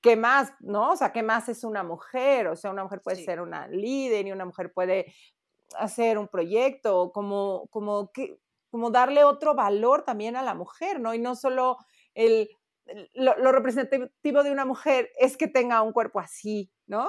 ¿Qué 0.00 0.16
más? 0.16 0.52
¿No? 0.60 0.92
O 0.92 0.96
sea, 0.96 1.12
¿qué 1.12 1.22
más 1.22 1.48
es 1.48 1.64
una 1.64 1.82
mujer? 1.84 2.48
O 2.48 2.56
sea, 2.56 2.70
una 2.70 2.82
mujer 2.84 3.00
puede 3.02 3.18
Sí. 3.18 3.24
ser 3.24 3.40
una 3.40 3.68
líder 3.68 4.26
y 4.26 4.32
una 4.32 4.44
mujer 4.44 4.72
puede 4.72 5.12
hacer 5.78 6.18
un 6.18 6.28
proyecto, 6.28 7.12
como, 7.12 7.66
como, 7.70 8.10
que, 8.12 8.38
como 8.70 8.90
darle 8.90 9.24
otro 9.24 9.54
valor 9.54 10.02
también 10.04 10.36
a 10.36 10.42
la 10.42 10.54
mujer, 10.54 11.00
¿no? 11.00 11.14
Y 11.14 11.18
no 11.20 11.34
solo 11.36 11.78
el, 12.14 12.50
el- 12.86 13.10
lo, 13.14 13.36
lo 13.38 13.52
representativo 13.52 14.42
de 14.42 14.50
una 14.52 14.64
mujer 14.64 15.10
es 15.18 15.36
que 15.36 15.46
tenga 15.48 15.82
un 15.82 15.92
cuerpo 15.92 16.20
así, 16.20 16.70
¿no? 16.86 17.08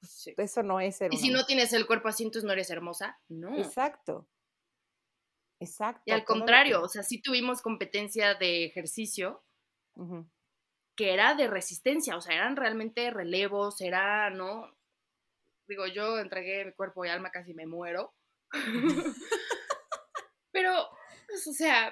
Pues, 0.00 0.12
Sí. 0.12 0.34
Eso 0.36 0.62
no 0.62 0.80
es 0.80 0.96
ser 0.96 1.12
Y 1.12 1.16
si 1.16 1.30
no 1.30 1.44
tienes 1.44 1.72
el 1.72 1.86
cuerpo 1.86 2.08
así, 2.08 2.22
entonces 2.24 2.44
no 2.46 2.52
eres 2.52 2.70
hermosa. 2.70 3.18
No. 3.28 3.56
Exacto. 3.58 4.28
Exacto. 5.60 6.02
Y 6.06 6.12
al 6.12 6.24
contrario, 6.24 6.78
que- 6.78 6.84
o 6.84 6.88
sea, 6.88 7.02
sí 7.02 7.20
tuvimos 7.20 7.62
competencia 7.62 8.34
de 8.34 8.64
ejercicio 8.64 9.44
que 10.94 11.12
era 11.12 11.34
de 11.34 11.48
resistencia, 11.48 12.16
o 12.16 12.20
sea, 12.20 12.36
eran 12.36 12.54
realmente 12.54 13.10
relevos, 13.10 13.80
era, 13.80 14.30
¿no? 14.30 14.72
Digo, 15.66 15.86
yo 15.88 16.18
entregué 16.20 16.64
mi 16.64 16.72
cuerpo 16.72 17.04
y 17.04 17.08
alma, 17.08 17.30
casi 17.30 17.52
me 17.54 17.66
muero. 17.66 18.14
pero, 20.52 20.88
pues, 21.26 21.46
o 21.48 21.52
sea, 21.52 21.88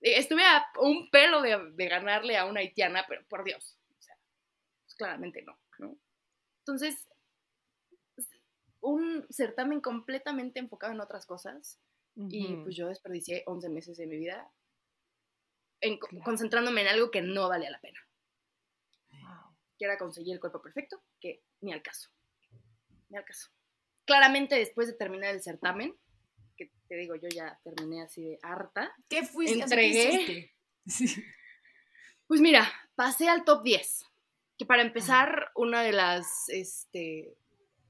eh, 0.00 0.18
estuve 0.18 0.42
a 0.44 0.64
un 0.80 1.10
pelo 1.10 1.42
de, 1.42 1.72
de 1.74 1.88
ganarle 1.88 2.36
a 2.36 2.46
una 2.46 2.60
haitiana, 2.60 3.04
pero 3.08 3.24
por 3.28 3.44
Dios, 3.44 3.78
o 3.98 4.00
sea, 4.02 4.16
pues, 4.84 4.94
claramente 4.96 5.42
no, 5.42 5.58
¿no? 5.78 5.98
Entonces, 6.60 7.06
un 8.84 9.26
certamen 9.30 9.80
completamente 9.80 10.60
enfocado 10.60 10.92
en 10.92 11.00
otras 11.00 11.24
cosas 11.26 11.80
y 12.16 12.52
Ujú. 12.54 12.64
pues 12.64 12.76
yo 12.76 12.88
desperdicié 12.88 13.42
11 13.46 13.68
meses 13.70 13.96
de 13.96 14.06
mi 14.06 14.16
vida 14.18 14.50
en- 15.80 15.98
Claro. 15.98 16.22
concentrándome 16.24 16.82
en 16.82 16.88
algo 16.88 17.10
que 17.10 17.22
no 17.22 17.48
valía 17.48 17.70
la 17.70 17.80
pena 17.80 17.98
Wow. 19.10 19.56
que 19.78 19.84
era 19.86 19.96
conseguir 19.98 20.34
el 20.34 20.40
cuerpo 20.40 20.60
perfecto, 20.62 21.02
que 21.20 21.42
ni 21.60 21.72
al 21.72 21.82
caso. 21.82 22.10
Ni 23.08 23.16
al 23.16 23.24
caso. 23.24 23.48
Claramente 24.04 24.54
después 24.56 24.86
de 24.86 24.92
terminar 24.94 25.34
el 25.34 25.42
certamen, 25.42 25.96
que 26.56 26.70
te 26.88 26.96
digo, 26.96 27.14
yo 27.16 27.28
ya 27.34 27.58
terminé 27.64 28.02
así 28.02 28.22
de 28.22 28.38
harta, 28.42 28.94
¿Qué 29.08 29.24
fuiste? 29.24 29.56
¿qué 29.56 29.62
Entregué. 29.62 30.54
Sí. 30.86 31.24
pues 32.26 32.40
mira, 32.42 32.70
pasé 32.94 33.28
al 33.28 33.44
top 33.44 33.62
10, 33.62 34.04
que 34.58 34.66
para 34.66 34.82
empezar, 34.82 35.50
una 35.54 35.82
de 35.82 35.92
las, 35.92 36.48
este, 36.48 37.34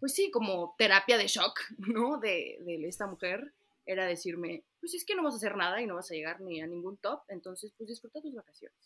pues 0.04 0.12
sí, 0.16 0.30
como 0.30 0.74
terapia 0.76 1.16
de 1.16 1.26
shock, 1.26 1.58
¿no? 1.78 2.18
De, 2.18 2.58
de 2.60 2.86
esta 2.86 3.06
mujer, 3.06 3.54
era 3.86 4.04
decirme, 4.04 4.62
pues 4.78 4.92
es 4.92 5.02
que 5.02 5.14
no 5.14 5.22
vas 5.22 5.32
a 5.32 5.38
hacer 5.38 5.56
nada 5.56 5.80
y 5.80 5.86
no 5.86 5.94
vas 5.94 6.10
a 6.10 6.14
llegar 6.14 6.42
ni 6.42 6.60
a 6.60 6.66
ningún 6.66 6.98
top, 6.98 7.22
entonces 7.28 7.72
pues 7.78 7.88
disfruta 7.88 8.20
tus 8.20 8.34
vacaciones. 8.34 8.76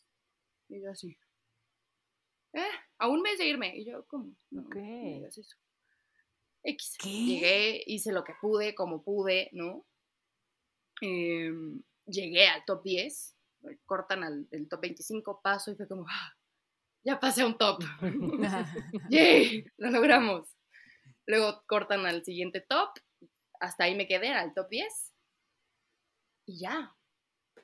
Y 0.69 0.81
yo 0.81 0.89
así, 0.89 1.19
eh, 2.53 2.71
a 2.99 3.09
un 3.09 3.21
mes 3.23 3.37
de 3.37 3.49
irme. 3.49 3.77
Y 3.77 3.85
yo, 3.85 4.07
¿cómo? 4.07 4.31
No, 4.53 4.63
no 4.63 4.69
me 4.69 4.77
Ok. 4.77 5.15
digas 5.17 5.39
eso. 5.39 5.57
X. 6.63 6.97
¿Qué? 7.01 7.09
Llegué, 7.09 7.83
hice 7.85 8.13
lo 8.13 8.23
que 8.23 8.35
pude, 8.41 8.77
como 8.77 9.03
pude, 9.03 9.49
¿no? 9.51 9.85
Em, 11.01 11.83
llegué 12.07 12.47
al 12.47 12.65
top 12.65 12.85
10, 12.85 13.37
cortan 13.87 14.23
al 14.23 14.47
el 14.53 14.69
top 14.69 14.83
25, 14.83 15.41
paso 15.43 15.73
y 15.73 15.75
fue 15.75 15.89
como, 15.89 16.07
"Ah, 16.09 16.33
ya 17.03 17.19
pasé 17.19 17.43
a 17.43 17.47
un 17.47 17.59
top. 17.59 17.81
¡Yay! 19.11 19.65
Lo 19.79 19.91
logramos. 19.91 20.58
Luego 21.29 21.62
cortan 21.67 22.07
al 22.07 22.25
siguiente 22.25 22.61
top, 22.61 22.88
hasta 23.61 23.85
ahí 23.85 23.95
me 23.95 24.09
quedé, 24.09 24.31
al 24.31 24.55
top 24.55 24.69
10. 24.71 25.14
Y 26.47 26.61
ya. 26.61 26.97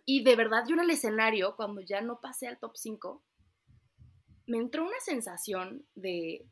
Y 0.05 0.23
de 0.23 0.37
verdad, 0.37 0.65
yo 0.69 0.75
en 0.75 0.83
el 0.83 0.91
escenario, 0.91 1.57
cuando 1.57 1.81
ya 1.81 2.03
no 2.03 2.21
pasé 2.21 2.47
al 2.47 2.59
top 2.59 2.77
5, 2.77 3.25
me 4.47 4.59
entró 4.59 4.85
una 4.85 5.01
sensación 5.01 5.87
de 5.95 6.47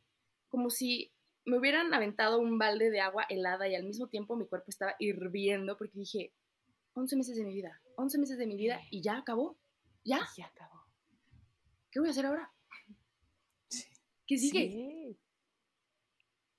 como 0.48 0.70
si 0.70 1.12
me 1.44 1.58
hubieran 1.58 1.92
aventado 1.92 2.38
un 2.38 2.58
balde 2.58 2.90
de 2.90 3.00
agua 3.00 3.26
helada 3.28 3.68
y 3.68 3.74
al 3.74 3.84
mismo 3.84 4.08
tiempo 4.08 4.36
mi 4.36 4.46
cuerpo 4.46 4.66
estaba 4.70 4.94
hirviendo 4.98 5.76
porque 5.76 5.98
dije, 5.98 6.32
11 6.94 7.16
meses 7.16 7.36
de 7.36 7.44
mi 7.44 7.54
vida, 7.54 7.82
11 7.96 8.18
meses 8.18 8.38
de 8.38 8.46
mi 8.46 8.56
vida 8.56 8.80
y 8.90 9.02
ya 9.02 9.18
acabó. 9.18 9.58
Ya. 10.04 10.20
Ya 10.36 10.46
acabó. 10.46 10.86
¿Qué 11.90 12.00
voy 12.00 12.08
a 12.08 12.12
hacer 12.12 12.24
ahora? 12.24 12.50
¿Qué 14.26 14.38
sigue? 14.38 14.70
Sí. 14.70 15.18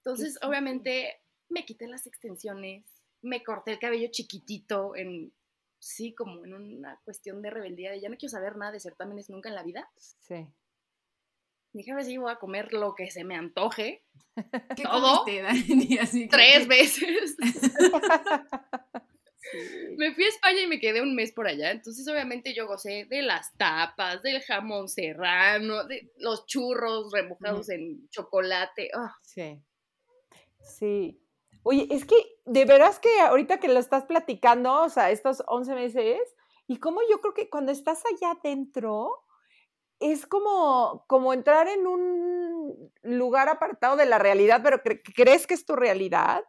Entonces, 0.06 0.38
obviamente, 0.42 1.16
me 1.50 1.66
quité 1.66 1.88
las 1.88 2.06
extensiones, 2.08 2.84
me 3.22 3.42
corté 3.44 3.72
el 3.72 3.80
cabello 3.80 4.10
chiquitito 4.12 4.96
en, 4.98 5.34
sí, 5.80 6.14
como 6.14 6.44
en 6.44 6.54
una 6.54 7.00
cuestión 7.06 7.42
de 7.42 7.50
rebeldía, 7.52 7.92
de 7.92 8.02
ya 8.02 8.10
no 8.10 8.18
quiero 8.18 8.32
saber 8.32 8.58
nada 8.58 8.74
de 8.74 8.82
certámenes 8.82 9.30
nunca 9.30 9.48
en 9.50 9.56
la 9.56 9.64
vida. 9.64 9.90
Sí. 9.98 10.46
Dije, 11.72 11.92
a 11.92 11.96
ver 11.96 12.04
si 12.06 12.18
voy 12.18 12.32
a 12.32 12.36
comer 12.36 12.74
lo 12.74 12.94
que 12.96 13.10
se 13.10 13.24
me 13.24 13.36
antoje 13.36 14.04
¿Qué 14.76 14.84
¿Todo? 14.84 15.24
comiste, 15.24 15.42
Dani? 15.42 15.98
Así 16.02 16.22
que- 16.24 16.28
tres 16.30 16.68
veces. 16.68 17.36
Sí. 19.40 19.58
me 19.98 20.14
fui 20.14 20.24
a 20.24 20.30
España 20.30 20.62
y 20.62 20.68
me 20.68 20.80
quedé 20.80 21.02
un 21.02 21.16
mes 21.16 21.32
por 21.32 21.48
allá, 21.48 21.72
entonces 21.72 22.08
obviamente 22.08 22.54
yo 22.54 22.66
gocé 22.68 23.06
de 23.06 23.22
las 23.22 23.54
tapas, 23.58 24.22
del 24.24 24.42
jamón 24.42 24.88
serrano, 24.88 25.84
de 25.86 26.12
los 26.18 26.46
churros 26.46 27.12
remojados 27.12 27.70
en 27.70 28.10
chocolate. 28.10 28.90
ah, 28.96 29.16
Sí. 29.22 29.60
Sí. 30.64 31.20
Oye, 31.64 31.88
es 31.92 32.06
que 32.06 32.16
de 32.46 32.66
veras 32.66 33.00
que 33.00 33.20
ahorita 33.22 33.60
que 33.60 33.68
lo 33.70 33.80
estás 33.80 34.06
platicando, 34.06 34.82
o 34.84 34.90
sea, 34.90 35.12
estos 35.12 35.44
11 35.48 35.74
meses, 35.76 36.20
y 36.68 36.78
como 36.78 37.02
yo 37.10 37.22
creo 37.22 37.34
que 37.34 37.50
cuando 37.50 37.72
estás 37.72 38.04
allá 38.06 38.32
adentro, 38.32 39.24
es 40.00 40.26
como, 40.28 41.06
como 41.08 41.34
entrar 41.34 41.68
en 41.70 41.88
un 41.88 42.92
lugar 43.04 43.50
apartado 43.50 43.98
de 43.98 44.06
la 44.08 44.20
realidad, 44.20 44.62
pero 44.64 44.84
cre- 44.84 45.02
crees 45.16 45.48
que 45.48 45.56
es 45.56 45.66
tu 45.66 45.76
realidad, 45.76 46.46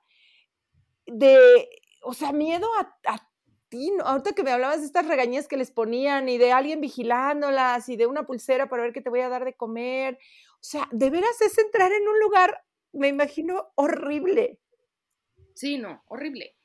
de, 1.06 1.68
o 2.02 2.14
sea, 2.14 2.32
miedo 2.32 2.66
a, 2.78 2.96
a 3.12 3.28
ti, 3.68 3.90
¿no? 3.96 4.04
ahorita 4.04 4.32
que 4.32 4.42
me 4.42 4.52
hablabas 4.52 4.80
de 4.80 4.86
estas 4.86 5.06
regañas 5.06 5.48
que 5.48 5.56
les 5.56 5.70
ponían 5.70 6.28
y 6.28 6.38
de 6.38 6.52
alguien 6.52 6.80
vigilándolas 6.80 7.88
y 7.88 7.96
de 7.96 8.06
una 8.06 8.24
pulsera 8.26 8.68
para 8.68 8.82
ver 8.82 8.92
qué 8.92 9.00
te 9.00 9.10
voy 9.10 9.20
a 9.20 9.28
dar 9.28 9.44
de 9.44 9.54
comer, 9.56 10.18
o 10.54 10.62
sea, 10.66 10.88
de 10.92 11.10
veras 11.10 11.40
es 11.40 11.58
entrar 11.58 11.92
en 11.92 12.06
un 12.08 12.18
lugar 12.20 12.64
me 12.94 13.08
imagino 13.08 13.72
horrible. 13.76 14.60
Sí, 15.54 15.78
no, 15.78 16.02
horrible. 16.08 16.56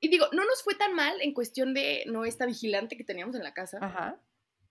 Y 0.00 0.08
digo, 0.08 0.26
no 0.32 0.44
nos 0.44 0.62
fue 0.62 0.74
tan 0.76 0.94
mal 0.94 1.20
en 1.20 1.34
cuestión 1.34 1.74
de 1.74 2.04
no 2.06 2.24
esta 2.24 2.46
vigilante 2.46 2.96
que 2.96 3.04
teníamos 3.04 3.34
en 3.36 3.42
la 3.42 3.54
casa, 3.54 3.78
Ajá. 3.80 4.20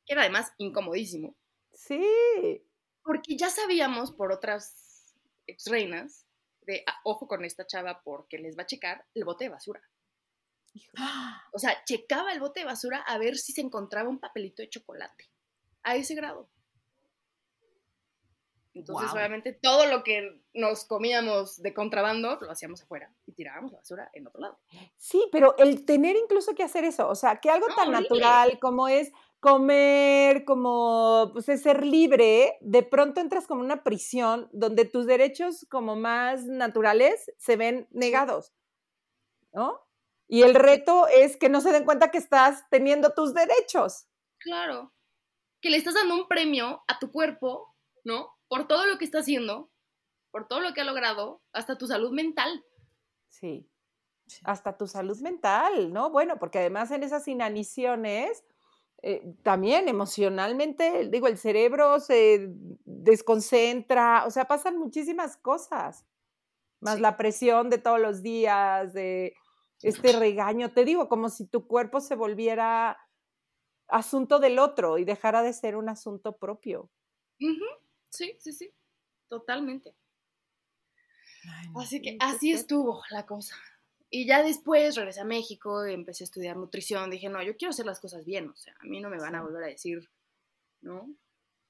que 0.05 0.13
era 0.13 0.21
además 0.21 0.53
incomodísimo, 0.57 1.35
Sí. 1.71 2.63
porque 3.03 3.35
ya 3.37 3.49
sabíamos 3.49 4.11
por 4.11 4.31
otras 4.31 5.15
ex 5.47 5.65
reinas 5.67 6.25
de, 6.61 6.83
"Ah, 6.87 6.99
ojo 7.03 7.27
con 7.27 7.43
esta 7.45 7.65
chava 7.67 8.01
porque 8.03 8.37
les 8.37 8.57
va 8.57 8.63
a 8.63 8.65
checar 8.67 9.05
el 9.13 9.25
bote 9.25 9.45
de 9.45 9.49
basura. 9.49 9.81
O 11.53 11.59
sea, 11.59 11.83
checaba 11.85 12.31
el 12.33 12.39
bote 12.39 12.59
de 12.61 12.65
basura 12.65 12.99
a 13.01 13.17
ver 13.17 13.37
si 13.37 13.51
se 13.53 13.61
encontraba 13.61 14.09
un 14.09 14.19
papelito 14.19 14.61
de 14.61 14.69
chocolate. 14.69 15.25
A 15.83 15.95
ese 15.95 16.15
grado. 16.15 16.49
Entonces, 18.77 19.11
obviamente, 19.11 19.53
todo 19.53 19.85
lo 19.87 20.03
que 20.03 20.41
nos 20.53 20.85
comíamos 20.85 21.61
de 21.61 21.73
contrabando 21.73 22.37
lo 22.39 22.51
hacíamos 22.51 22.81
afuera 22.83 23.13
y 23.25 23.33
tirábamos 23.33 23.71
la 23.71 23.79
basura 23.79 24.09
en 24.13 24.27
otro 24.27 24.41
lado. 24.41 24.59
Sí, 24.97 25.23
pero 25.31 25.57
el 25.57 25.85
tener 25.85 26.15
incluso 26.15 26.53
que 26.53 26.63
hacer 26.63 26.83
eso, 26.83 27.09
o 27.09 27.15
sea, 27.15 27.37
que 27.37 27.49
algo 27.49 27.67
No, 27.67 27.75
tan 27.75 27.91
natural 27.91 28.59
como 28.59 28.87
es 28.87 29.11
comer, 29.39 30.45
como 30.45 31.31
pues 31.33 31.49
es 31.49 31.61
ser 31.61 31.85
libre, 31.85 32.57
de 32.61 32.83
pronto 32.83 33.21
entras 33.21 33.47
como 33.47 33.61
una 33.61 33.83
prisión 33.83 34.49
donde 34.51 34.85
tus 34.85 35.05
derechos 35.05 35.65
como 35.69 35.95
más 35.95 36.45
naturales 36.45 37.31
se 37.37 37.55
ven 37.55 37.87
negados, 37.91 38.53
¿no? 39.53 39.87
Y 40.27 40.41
el 40.41 40.55
reto 40.55 41.07
es 41.07 41.37
que 41.37 41.49
no 41.49 41.61
se 41.61 41.71
den 41.71 41.85
cuenta 41.85 42.11
que 42.11 42.17
estás 42.17 42.65
teniendo 42.69 43.13
tus 43.13 43.33
derechos. 43.33 44.07
Claro. 44.39 44.93
Que 45.61 45.69
le 45.69 45.77
estás 45.77 45.93
dando 45.93 46.15
un 46.15 46.27
premio 46.27 46.83
a 46.87 46.99
tu 46.99 47.11
cuerpo, 47.11 47.73
¿no? 48.03 48.36
Por 48.51 48.67
todo 48.67 48.85
lo 48.85 48.97
que 48.97 49.05
está 49.05 49.19
haciendo, 49.19 49.71
por 50.31 50.47
todo 50.47 50.61
lo 50.61 50.73
que 50.73 50.81
ha 50.81 50.85
logrado, 50.85 51.43
hasta 51.53 51.77
tu 51.77 51.87
salud 51.87 52.11
mental. 52.11 52.63
Sí. 53.31 53.69
Sí. 54.27 54.45
hasta 54.45 54.77
tu 54.77 54.87
salud 54.87 55.19
mental, 55.21 55.93
¿no? 55.93 56.09
Bueno, 56.11 56.39
porque 56.39 56.59
además 56.59 56.91
en 56.91 57.03
esas 57.03 57.27
inaniciones, 57.29 58.43
eh, 59.03 59.35
también 59.43 59.87
emocionalmente, 59.89 61.09
digo, 61.09 61.27
el 61.27 61.37
cerebro 61.37 61.99
se 62.01 62.49
desconcentra, 62.85 64.25
o 64.27 64.31
sea, 64.31 64.45
pasan 64.45 64.77
muchísimas 64.77 65.37
cosas, 65.37 66.05
más 66.81 66.99
Sí. 66.99 67.01
la 67.01 67.17
presión 67.17 67.69
de 67.71 67.79
todos 67.79 67.99
los 68.01 68.23
días, 68.23 68.93
de 68.93 69.35
este 69.83 70.13
regaño, 70.13 70.73
te 70.73 70.85
digo, 70.85 71.09
como 71.09 71.29
si 71.29 71.47
tu 71.47 71.67
cuerpo 71.67 72.01
se 72.01 72.15
volviera 72.15 72.97
asunto 73.89 74.39
del 74.39 74.59
otro 74.59 74.97
y 74.99 75.05
dejara 75.05 75.43
de 75.43 75.53
ser 75.53 75.77
un 75.77 75.89
asunto 75.89 76.37
propio. 76.37 76.89
Sí, 78.09 78.35
sí, 78.39 78.51
sí. 78.53 78.71
Totalmente. 79.27 79.93
Ay, 81.49 81.69
no. 81.69 81.79
Así 81.81 82.01
que 82.01 82.17
así 82.19 82.51
estuvo 82.51 83.03
la 83.09 83.25
cosa. 83.25 83.55
Y 84.09 84.25
ya 84.25 84.41
después 84.41 84.95
regresé 84.95 85.19
a 85.21 85.25
México 85.25 85.85
y 85.85 85.93
empecé 85.93 86.23
a 86.23 86.25
estudiar 86.25 86.55
nutrición. 86.55 87.09
Dije, 87.09 87.29
no, 87.29 87.43
yo 87.43 87.57
quiero 87.57 87.71
hacer 87.71 87.85
las 87.85 87.99
cosas 87.99 88.23
bien. 88.25 88.49
O 88.49 88.55
sea, 88.55 88.73
a 88.79 88.85
mí 88.85 89.01
no 89.01 89.09
me 89.09 89.17
van 89.19 89.35
a 89.35 89.41
volver 89.43 89.63
a 89.63 89.67
decir, 89.67 90.09
¿no? 90.81 91.13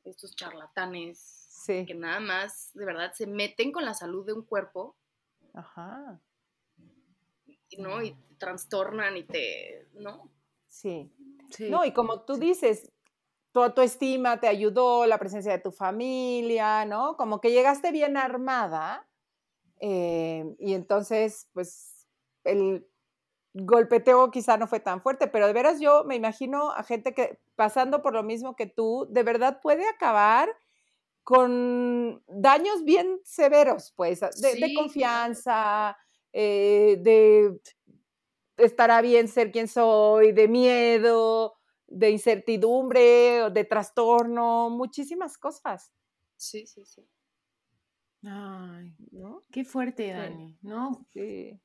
Estos 0.04 0.36
charlatanes 0.36 1.20
Sí. 1.66 1.86
que 1.88 1.96
nada 1.96 2.20
más, 2.20 2.72
de 2.76 2.86
verdad, 2.86 3.12
se 3.14 3.26
meten 3.26 3.72
con 3.72 3.84
la 3.84 3.96
salud 3.96 4.24
de 4.26 4.34
un 4.34 4.44
cuerpo, 4.44 4.96
Ajá. 5.54 6.22
¿no? 7.80 8.04
Y 8.04 8.12
te 8.14 8.36
trastornan 8.36 9.18
y 9.18 9.24
te, 9.24 9.88
¿no? 9.94 10.32
Sí. 10.68 11.12
Sí. 11.50 11.70
No, 11.70 11.84
y 11.84 11.94
como 11.94 12.22
tú 12.22 12.38
dices, 12.38 12.92
tu 13.58 13.64
autoestima 13.64 14.40
te 14.40 14.48
ayudó, 14.48 15.08
la 15.08 15.18
presencia 15.18 15.52
de 15.52 15.58
tu 15.58 15.72
familia, 15.72 16.86
¿no? 16.86 17.18
Como 17.18 17.42
que 17.42 17.50
llegaste 17.50 17.92
bien 17.92 18.16
armada 18.16 19.08
eh, 19.80 20.46
y 20.60 20.76
entonces, 20.76 21.50
pues, 21.54 22.08
el 22.44 22.88
golpeteo 23.56 24.30
quizá 24.30 24.58
no 24.58 24.68
fue 24.68 24.80
tan 24.80 25.02
fuerte, 25.02 25.26
pero 25.26 25.48
de 25.48 25.54
veras 25.54 25.80
yo 25.80 26.04
me 26.04 26.16
imagino 26.16 26.70
a 26.70 26.84
gente 26.84 27.16
que 27.16 27.40
pasando 27.56 28.04
por 28.04 28.14
lo 28.14 28.22
mismo 28.22 28.56
que 28.56 28.68
tú, 28.68 29.08
de 29.10 29.24
verdad 29.24 29.60
puede 29.60 29.88
acabar 29.88 30.50
con 31.24 32.22
daños 32.28 32.84
bien 32.84 33.20
severos, 33.24 33.92
pues, 33.96 34.20
de, 34.20 34.52
Sí, 34.52 34.74
confianza, 34.76 35.98
eh, 36.32 36.98
de 37.02 37.60
estará 38.58 39.02
bien 39.02 39.28
ser 39.28 39.52
quien 39.52 39.68
soy, 39.68 40.32
de 40.32 40.48
miedo, 40.48 41.57
de 41.88 42.12
incertidumbre, 42.12 43.50
de 43.52 43.64
trastorno, 43.64 44.70
muchísimas 44.70 45.38
cosas, 45.38 45.92
Sí, 46.38 46.68
sí, 46.68 46.86
sí. 46.86 47.04
Ay, 48.24 48.96
¿no? 49.12 49.44
qué 49.52 49.66
fuerte, 49.66 50.12
Dani, 50.12 50.58
¿no? 50.62 51.06
Sí. 51.12 51.60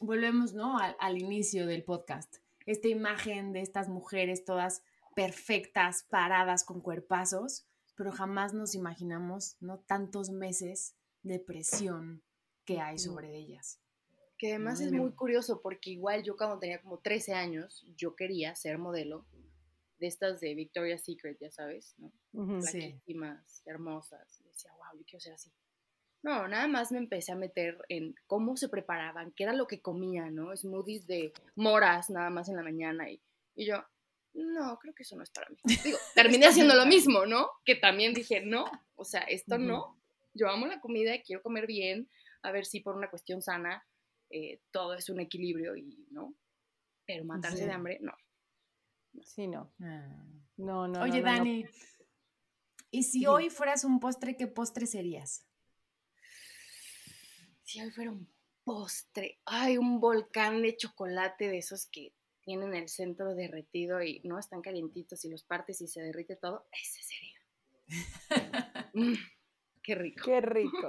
Volvemos, 0.00 0.52
¿no? 0.52 0.78
Al, 0.78 0.96
al 0.98 1.18
inicio 1.18 1.66
del 1.66 1.84
podcast. 1.84 2.36
Esta 2.66 2.88
imagen 2.88 3.52
de 3.52 3.60
estas 3.60 3.88
mujeres 3.88 4.44
todas 4.44 4.82
perfectas, 5.14 6.04
paradas, 6.10 6.64
con 6.64 6.80
cuerpazos, 6.80 7.66
pero 7.96 8.12
jamás 8.12 8.52
nos 8.52 8.74
imaginamos, 8.74 9.56
¿no? 9.60 9.78
Tantos 9.78 10.30
meses 10.30 10.96
de 11.22 11.38
presión 11.38 12.22
que 12.64 12.80
hay 12.80 12.98
sobre 12.98 13.36
ellas. 13.36 13.80
Que 14.38 14.50
además 14.50 14.80
es 14.80 14.90
muy 14.90 15.12
curioso 15.12 15.60
porque 15.60 15.90
igual 15.90 16.22
yo 16.22 16.36
cuando 16.36 16.58
tenía 16.58 16.80
como 16.80 16.98
13 16.98 17.34
años, 17.34 17.84
yo 17.96 18.16
quería 18.16 18.54
ser 18.54 18.78
modelo 18.78 19.26
de 20.00 20.06
estas 20.08 20.40
de 20.40 20.54
Victoria's 20.54 21.04
Secret, 21.04 21.38
ya 21.40 21.50
sabes, 21.50 21.94
¿no? 21.98 22.10
Sí. 22.62 22.80
Flaquísimas, 22.80 23.62
hermosas. 23.66 24.40
Y 24.40 24.48
decía, 24.48 24.72
wow, 24.72 24.98
yo 24.98 25.04
quiero 25.04 25.20
ser 25.20 25.34
así. 25.34 25.52
No, 26.22 26.48
nada 26.48 26.66
más 26.66 26.90
me 26.92 26.98
empecé 26.98 27.32
a 27.32 27.36
meter 27.36 27.78
en 27.88 28.14
cómo 28.26 28.56
se 28.56 28.68
preparaban, 28.68 29.32
qué 29.32 29.44
era 29.44 29.52
lo 29.54 29.66
que 29.66 29.80
comían, 29.80 30.34
¿no? 30.34 30.54
Smoothies 30.56 31.06
de 31.06 31.32
moras 31.54 32.10
nada 32.10 32.28
más 32.30 32.48
en 32.48 32.56
la 32.56 32.62
mañana. 32.62 33.10
Y, 33.10 33.22
y 33.54 33.66
yo, 33.66 33.82
no, 34.34 34.78
creo 34.78 34.94
que 34.94 35.02
eso 35.02 35.16
no 35.16 35.22
es 35.22 35.30
para 35.30 35.48
mí. 35.48 35.56
Digo, 35.84 35.98
terminé 36.14 36.46
haciendo 36.46 36.74
lo 36.74 36.84
mismo, 36.86 37.24
¿no? 37.26 37.48
Que 37.64 37.74
también 37.74 38.12
dije, 38.12 38.42
no, 38.44 38.66
o 38.96 39.04
sea, 39.04 39.20
esto 39.22 39.58
no. 39.58 39.98
Yo 40.34 40.48
amo 40.48 40.66
la 40.66 40.80
comida 40.80 41.14
y 41.14 41.22
quiero 41.22 41.42
comer 41.42 41.66
bien, 41.66 42.08
a 42.42 42.52
ver 42.52 42.64
si 42.66 42.80
por 42.80 42.96
una 42.96 43.10
cuestión 43.10 43.42
sana 43.42 43.84
eh, 44.30 44.60
todo 44.70 44.94
es 44.94 45.08
un 45.08 45.20
equilibrio 45.20 45.74
y, 45.74 46.06
¿no? 46.10 46.34
Pero 47.06 47.24
matarse 47.24 47.58
Sí. 47.58 47.64
de 47.64 47.72
hambre, 47.72 47.98
no. 48.00 48.12
Sí, 49.22 49.46
no. 49.46 49.72
Ah. 49.82 50.24
No, 50.56 50.86
no. 50.88 51.02
Oye, 51.02 51.20
no, 51.20 51.26
no, 51.26 51.32
no. 51.32 51.38
Dani, 51.38 51.64
¿y 52.90 53.02
si 53.02 53.20
Sí. 53.20 53.26
hoy 53.26 53.50
fueras 53.50 53.84
un 53.84 54.00
postre, 54.00 54.36
qué 54.36 54.46
postre 54.46 54.86
serías? 54.86 55.46
si 57.62 57.80
hoy 57.80 57.90
fuera 57.92 58.10
un 58.10 58.28
postre, 58.64 59.38
ay, 59.44 59.78
un 59.78 60.00
volcán 60.00 60.60
de 60.60 60.76
chocolate 60.76 61.46
de 61.46 61.58
esos 61.58 61.86
que 61.86 62.12
tienen 62.40 62.74
el 62.74 62.88
centro 62.88 63.32
derretido 63.36 64.02
y 64.02 64.20
no 64.24 64.40
están 64.40 64.60
calientitos 64.60 65.24
y 65.24 65.30
los 65.30 65.44
partes 65.44 65.80
y 65.80 65.86
se 65.86 66.02
derrite 66.02 66.34
todo, 66.34 66.66
ese 66.72 67.02
sería. 67.02 67.38
Mm, 68.92 69.14
qué 69.84 69.94
rico. 69.94 70.22
Qué 70.24 70.40
rico. 70.40 70.88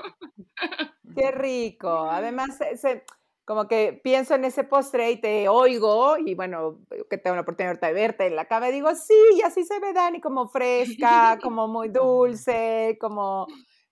Qué 1.16 1.32
rico. 1.32 2.10
Además, 2.10 2.58
se, 2.78 3.04
como 3.46 3.68
que 3.68 4.00
pienso 4.04 4.34
en 4.34 4.46
ese 4.46 4.64
postre 4.64 5.12
y 5.12 5.22
te 5.22 5.48
oigo 5.50 6.18
y 6.18 6.34
bueno, 6.34 6.80
que 7.12 7.18
tengo 7.18 7.36
la 7.36 7.42
oportunidad 7.42 7.80
de 7.80 7.94
verte 7.94 8.26
en 8.26 8.36
la 8.38 8.46
cama 8.46 8.70
y 8.70 8.72
digo, 8.72 8.96
sí, 8.96 9.14
y 9.36 9.42
así 9.42 9.66
se 9.66 9.80
ve 9.80 9.92
Dani, 9.94 10.22
como 10.22 10.48
fresca, 10.48 11.38
como 11.44 11.68
muy 11.68 11.90
dulce, 11.90 12.98
como, 13.00 13.46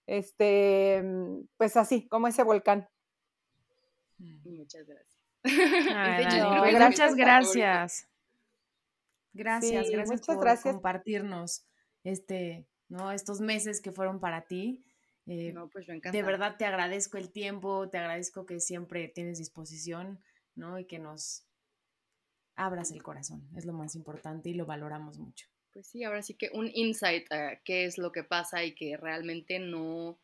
este, 0.08 1.04
pues 1.58 1.76
así, 1.76 2.08
como 2.08 2.28
ese 2.28 2.44
volcán. 2.44 2.90
Muchas 4.18 4.88
gracias. 4.88 5.20
muchas 5.44 7.16
gracias. 7.16 8.08
Gracias, 9.34 9.90
gracias 9.92 10.10
muchas 10.10 10.36
por 10.36 10.44
gracias. 10.44 10.74
compartirnos 10.74 11.66
este, 12.04 12.68
¿no? 12.88 13.12
estos 13.12 13.42
meses 13.42 13.82
que 13.82 13.92
fueron 13.92 14.20
para 14.20 14.48
ti. 14.48 14.86
Eh, 15.28 15.52
no, 15.54 15.70
pues 15.70 15.86
de 15.88 16.24
verdad 16.24 16.56
te 16.58 16.66
agradezco 16.66 17.18
el 17.18 17.32
tiempo, 17.32 17.90
te 17.90 18.00
agradezco 18.00 18.46
que 18.46 18.60
siempre 18.60 19.10
tienes 19.10 19.38
disposición, 19.38 20.20
¿no? 20.56 20.80
Y 20.80 20.86
que 20.86 20.98
nos 20.98 21.49
abras 22.60 22.92
el 22.92 23.02
corazón, 23.02 23.50
es 23.56 23.66
lo 23.66 23.74
más 23.74 23.96
importante 23.96 24.50
y 24.50 24.54
lo 24.54 24.66
valoramos 24.66 25.18
mucho. 25.18 25.48
Pues 25.72 25.88
sí, 25.88 26.04
ahora 26.04 26.22
sí 26.22 26.36
que 26.36 26.50
un 26.54 26.70
insight 26.74 27.32
a 27.32 27.62
qué 27.64 27.86
es 27.86 27.98
lo 27.98 28.12
que 28.12 28.24
pasa 28.24 28.64
y 28.64 28.76
que 28.76 28.98
realmente 28.98 29.60
no, 29.60 30.20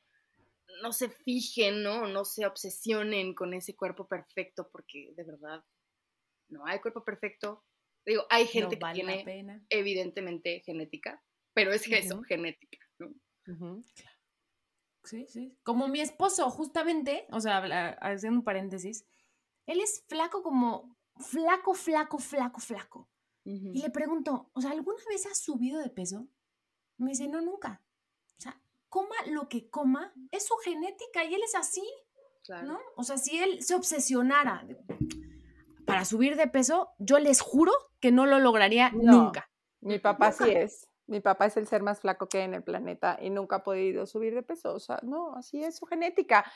no 0.81 0.91
se 0.91 1.09
fijen, 1.09 1.81
¿no? 1.81 2.07
No 2.07 2.25
se 2.25 2.45
obsesionen 2.45 3.33
con 3.33 3.53
ese 3.53 3.75
cuerpo 3.75 4.07
perfecto, 4.07 4.69
porque 4.71 5.13
de 5.15 5.23
verdad 5.23 5.63
no 6.49 6.65
hay 6.65 6.79
cuerpo 6.79 7.03
perfecto. 7.03 7.63
Digo, 8.05 8.25
hay 8.29 8.45
gente 8.47 8.77
que 8.77 8.86
tiene 8.93 9.65
evidentemente 9.69 10.61
genética, 10.65 11.23
pero 11.53 11.71
es 11.71 11.88
eso, 11.88 12.21
genética, 12.23 12.86
¿no? 12.99 13.83
Sí, 15.03 15.25
sí. 15.27 15.57
Como 15.63 15.88
mi 15.88 16.01
esposo, 16.01 16.49
justamente, 16.49 17.27
o 17.31 17.39
sea, 17.39 17.59
haciendo 18.01 18.39
un 18.39 18.43
paréntesis, 18.43 19.05
él 19.67 19.79
es 19.79 20.03
flaco 20.07 20.43
como 20.43 20.97
flaco, 21.18 21.74
flaco, 21.74 22.18
flaco, 22.18 22.59
flaco. 22.59 23.09
Y 23.43 23.80
le 23.80 23.91
pregunto, 23.91 24.49
o 24.53 24.61
sea, 24.61 24.72
¿alguna 24.72 25.03
vez 25.07 25.28
has 25.28 25.38
subido 25.38 25.80
de 25.80 25.91
peso? 25.91 26.28
Me 26.97 27.11
dice, 27.11 27.28
no, 27.28 27.41
nunca. 27.41 27.84
O 28.38 28.41
sea, 28.41 28.59
coma 28.89 29.16
lo 29.28 29.47
que 29.47 29.70
coma, 29.70 30.13
es 30.32 30.47
su 30.47 30.55
genética 30.55 31.24
y 31.24 31.36
él 31.36 31.41
es 31.43 31.53
así. 31.53 31.88
¿No? 32.63 32.80
O 32.95 33.03
sea, 33.03 33.18
si 33.18 33.38
él 33.38 33.63
se 33.63 33.76
obsesionara 33.76 34.68
para 35.86 36.05
subir 36.05 36.36
de 36.36 36.47
peso, 36.47 36.89
yo 36.99 37.20
les 37.20 37.41
juro 37.41 37.72
que 37.99 38.11
no 38.11 38.26
lo 38.26 38.39
lograría 38.39 38.91
nunca. 38.91 39.49
Mi 39.82 39.99
papá 39.99 40.32
sí 40.32 40.49
es. 40.51 40.88
Mi 41.07 41.20
papá 41.20 41.45
es 41.45 41.57
el 41.57 41.68
ser 41.68 41.84
más 41.84 41.99
flaco 41.99 42.28
que 42.28 42.39
hay 42.39 42.45
en 42.45 42.55
el 42.55 42.63
planeta 42.63 43.18
y 43.22 43.30
nunca 43.30 43.57
ha 43.57 43.63
podido 43.63 44.07
subir 44.07 44.34
de 44.34 44.41
peso. 44.41 44.74
O 44.74 44.80
sea, 44.80 44.99
no, 45.03 45.36
así 45.36 45.63
es 45.63 45.78
su 45.78 45.86
genética. 45.86 46.51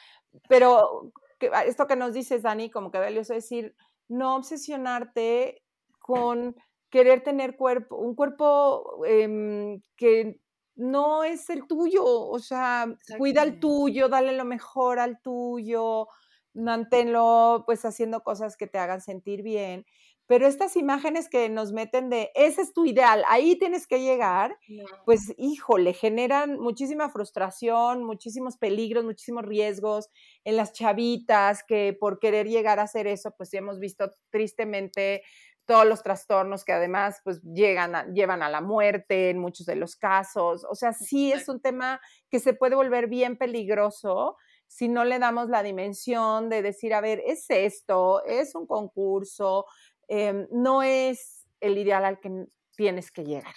Pero 0.48 1.12
ah, 1.54 1.66
esto 1.66 1.86
que 1.86 1.96
nos 1.96 2.14
dices, 2.14 2.42
Dani, 2.42 2.72
como 2.72 2.90
que 2.90 2.98
valioso 2.98 3.34
decir, 3.34 3.76
no 4.10 4.36
obsesionarte 4.36 5.64
con 6.00 6.56
querer 6.90 7.22
tener 7.24 7.56
cuerpo, 7.56 7.98
un 7.98 8.16
cuerpo 8.16 9.06
em, 9.06 9.82
que 9.96 10.42
no 10.76 11.24
es 11.24 11.50
el 11.50 11.68
tuyo. 11.68 12.04
O 12.06 12.40
sea, 12.40 12.88
cuida 13.16 13.44
el 13.44 13.60
tuyo, 13.60 14.10
dale 14.10 14.34
lo 14.36 14.46
mejor 14.46 15.00
al 15.00 15.22
tuyo, 15.22 16.08
manténlo 16.54 17.64
pues 17.66 17.86
haciendo 17.86 18.22
cosas 18.24 18.58
que 18.58 18.68
te 18.68 18.80
hagan 18.80 19.02
sentir 19.02 19.44
bien 19.44 19.86
pero 20.30 20.46
estas 20.46 20.76
imágenes 20.76 21.28
que 21.28 21.50
nos 21.50 21.72
meten 21.72 22.12
de, 22.12 22.30
ese 22.36 22.62
es 22.62 22.72
tu 22.72 22.86
ideal, 22.86 23.24
ahí 23.28 23.56
tienes 23.58 23.88
que 23.88 24.00
llegar, 24.00 24.60
pues 25.04 25.34
híjole, 25.40 25.94
generan 25.94 26.60
muchísima 26.60 27.10
frustración, 27.10 28.04
muchísimos 28.04 28.56
peligros, 28.56 29.04
muchísimos 29.04 29.44
riesgos 29.44 30.08
en 30.44 30.56
las 30.56 30.72
chavitas 30.72 31.64
que 31.64 31.98
por 32.00 32.20
querer 32.20 32.48
llegar 32.48 32.80
a 32.80 32.84
hacer 32.84 33.08
eso, 33.08 33.34
pues 33.36 33.52
hemos 33.56 33.80
visto 33.80 34.12
tristemente 34.30 35.24
todos 35.66 35.88
los 35.88 36.04
trastornos 36.04 36.64
que 36.64 36.74
además 36.74 37.22
pues 37.24 37.42
llegan 37.42 38.14
llevan 38.14 38.44
a 38.44 38.50
la 38.50 38.62
muerte 38.62 39.32
en 39.32 39.40
muchos 39.40 39.66
de 39.66 39.78
los 39.78 39.96
casos. 39.96 40.64
O 40.70 40.76
sea, 40.76 40.94
sí 40.94 41.32
es 41.32 41.50
un 41.50 41.60
tema 41.60 42.02
que 42.30 42.40
se 42.40 42.54
puede 42.54 42.76
volver 42.76 43.08
bien 43.08 43.36
peligroso 43.36 44.36
si 44.70 44.88
no 44.88 45.04
le 45.04 45.18
damos 45.18 45.50
la 45.50 45.64
dimensión 45.64 46.48
de 46.48 46.62
decir, 46.62 46.94
a 46.94 47.02
ver, 47.02 47.22
es 47.26 47.50
esto, 47.50 48.24
es 48.24 48.54
un 48.54 48.68
concurso, 48.68 49.66
Em, 50.10 50.48
no 50.52 50.82
es 50.82 51.48
el 51.62 51.78
ideal 51.78 52.04
al 52.04 52.20
que 52.20 52.48
tienes 52.76 53.12
que 53.12 53.24
llegar. 53.24 53.54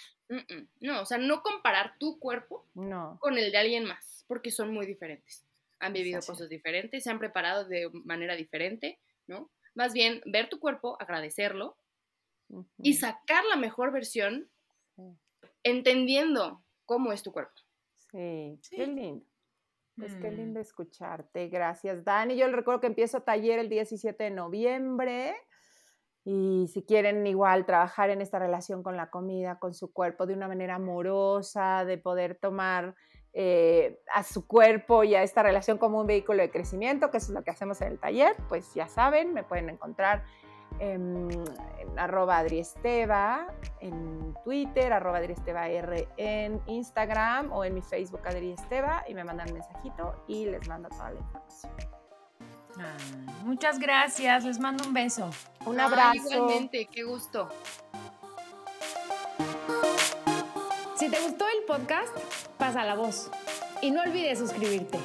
No, 0.79 1.01
o 1.01 1.05
sea, 1.05 1.17
no 1.17 1.41
comparar 1.41 1.97
tu 1.99 2.19
cuerpo 2.19 2.67
con 3.19 3.37
el 3.37 3.51
de 3.51 3.57
alguien 3.57 3.85
más, 3.85 4.23
porque 4.27 4.51
son 4.51 4.73
muy 4.73 4.85
diferentes. 4.85 5.45
Han 5.79 5.93
vivido 5.93 6.21
cosas 6.21 6.49
diferentes, 6.49 7.03
se 7.03 7.09
han 7.09 7.19
preparado 7.19 7.65
de 7.65 7.89
manera 8.05 8.35
diferente, 8.35 8.99
¿no? 9.27 9.51
Más 9.75 9.93
bien, 9.93 10.21
ver 10.25 10.47
tu 10.49 10.59
cuerpo, 10.59 10.95
agradecerlo 10.99 11.77
y 12.77 12.93
sacar 12.93 13.43
la 13.45 13.55
mejor 13.55 13.91
versión 13.91 14.49
entendiendo 15.63 16.63
cómo 16.85 17.11
es 17.11 17.23
tu 17.23 17.31
cuerpo. 17.31 17.53
Sí, 18.11 18.59
qué 18.69 18.87
lindo. 18.87 19.25
Pues 19.95 20.15
qué 20.15 20.31
mm. 20.31 20.35
lindo 20.35 20.59
escucharte. 20.59 21.47
Gracias, 21.49 22.03
Dani. 22.03 22.35
Yo 22.35 22.47
le 22.47 22.55
recuerdo 22.55 22.81
que 22.81 22.87
empiezo 22.87 23.21
taller 23.21 23.59
el 23.59 23.69
17 23.69 24.23
de 24.23 24.31
noviembre. 24.31 25.35
Y 26.25 26.69
si 26.71 26.83
quieren 26.83 27.25
igual 27.27 27.65
trabajar 27.65 28.09
en 28.09 28.21
esta 28.21 28.39
relación 28.39 28.81
con 28.81 28.95
la 28.95 29.09
comida, 29.09 29.59
con 29.59 29.73
su 29.73 29.91
cuerpo, 29.91 30.25
de 30.25 30.33
una 30.33 30.47
manera 30.47 30.75
amorosa, 30.75 31.83
de 31.83 31.97
poder 31.97 32.35
tomar 32.35 32.95
eh, 33.33 33.99
a 34.13 34.23
su 34.23 34.47
cuerpo 34.47 35.03
y 35.03 35.15
a 35.15 35.23
esta 35.23 35.43
relación 35.43 35.77
como 35.77 35.99
un 36.01 36.07
vehículo 36.07 36.41
de 36.41 36.51
crecimiento, 36.51 37.11
que 37.11 37.17
eso 37.17 37.31
es 37.31 37.35
lo 37.35 37.43
que 37.43 37.51
hacemos 37.51 37.81
en 37.81 37.89
el 37.89 37.99
taller, 37.99 38.35
pues 38.47 38.73
ya 38.73 38.87
saben, 38.87 39.33
me 39.33 39.43
pueden 39.43 39.69
encontrar 39.69 40.23
en, 40.79 41.29
arroba 41.97 42.37
adriesteva 42.37 43.47
en 43.79 44.35
Twitter, 44.43 44.93
arroba 44.93 45.17
adriesteva 45.17 45.67
R 45.67 46.07
en 46.17 46.61
Instagram 46.67 47.51
o 47.51 47.65
en 47.65 47.73
mi 47.73 47.81
Facebook 47.81 48.21
adriesteva 48.25 49.03
y 49.07 49.13
me 49.13 49.23
mandan 49.23 49.49
un 49.49 49.55
mensajito 49.55 50.23
y 50.27 50.45
les 50.45 50.67
mando 50.67 50.89
toda 50.89 51.11
la 51.11 51.19
información. 51.19 52.02
Ah, 52.79 52.97
muchas 53.43 53.79
gracias, 53.79 54.43
les 54.43 54.59
mando 54.59 54.85
un 54.85 54.93
beso. 54.93 55.29
Un 55.65 55.79
abrazo. 55.79 56.15
igualmente, 56.15 56.87
qué 56.91 57.03
gusto. 57.03 57.49
Si 60.95 61.09
te 61.09 61.19
gustó 61.21 61.45
el 61.47 61.65
podcast, 61.65 62.15
pasa 62.57 62.83
la 62.83 62.95
voz 62.95 63.29
y 63.81 63.91
no 63.91 64.01
olvides 64.01 64.39
suscribirte. 64.39 64.99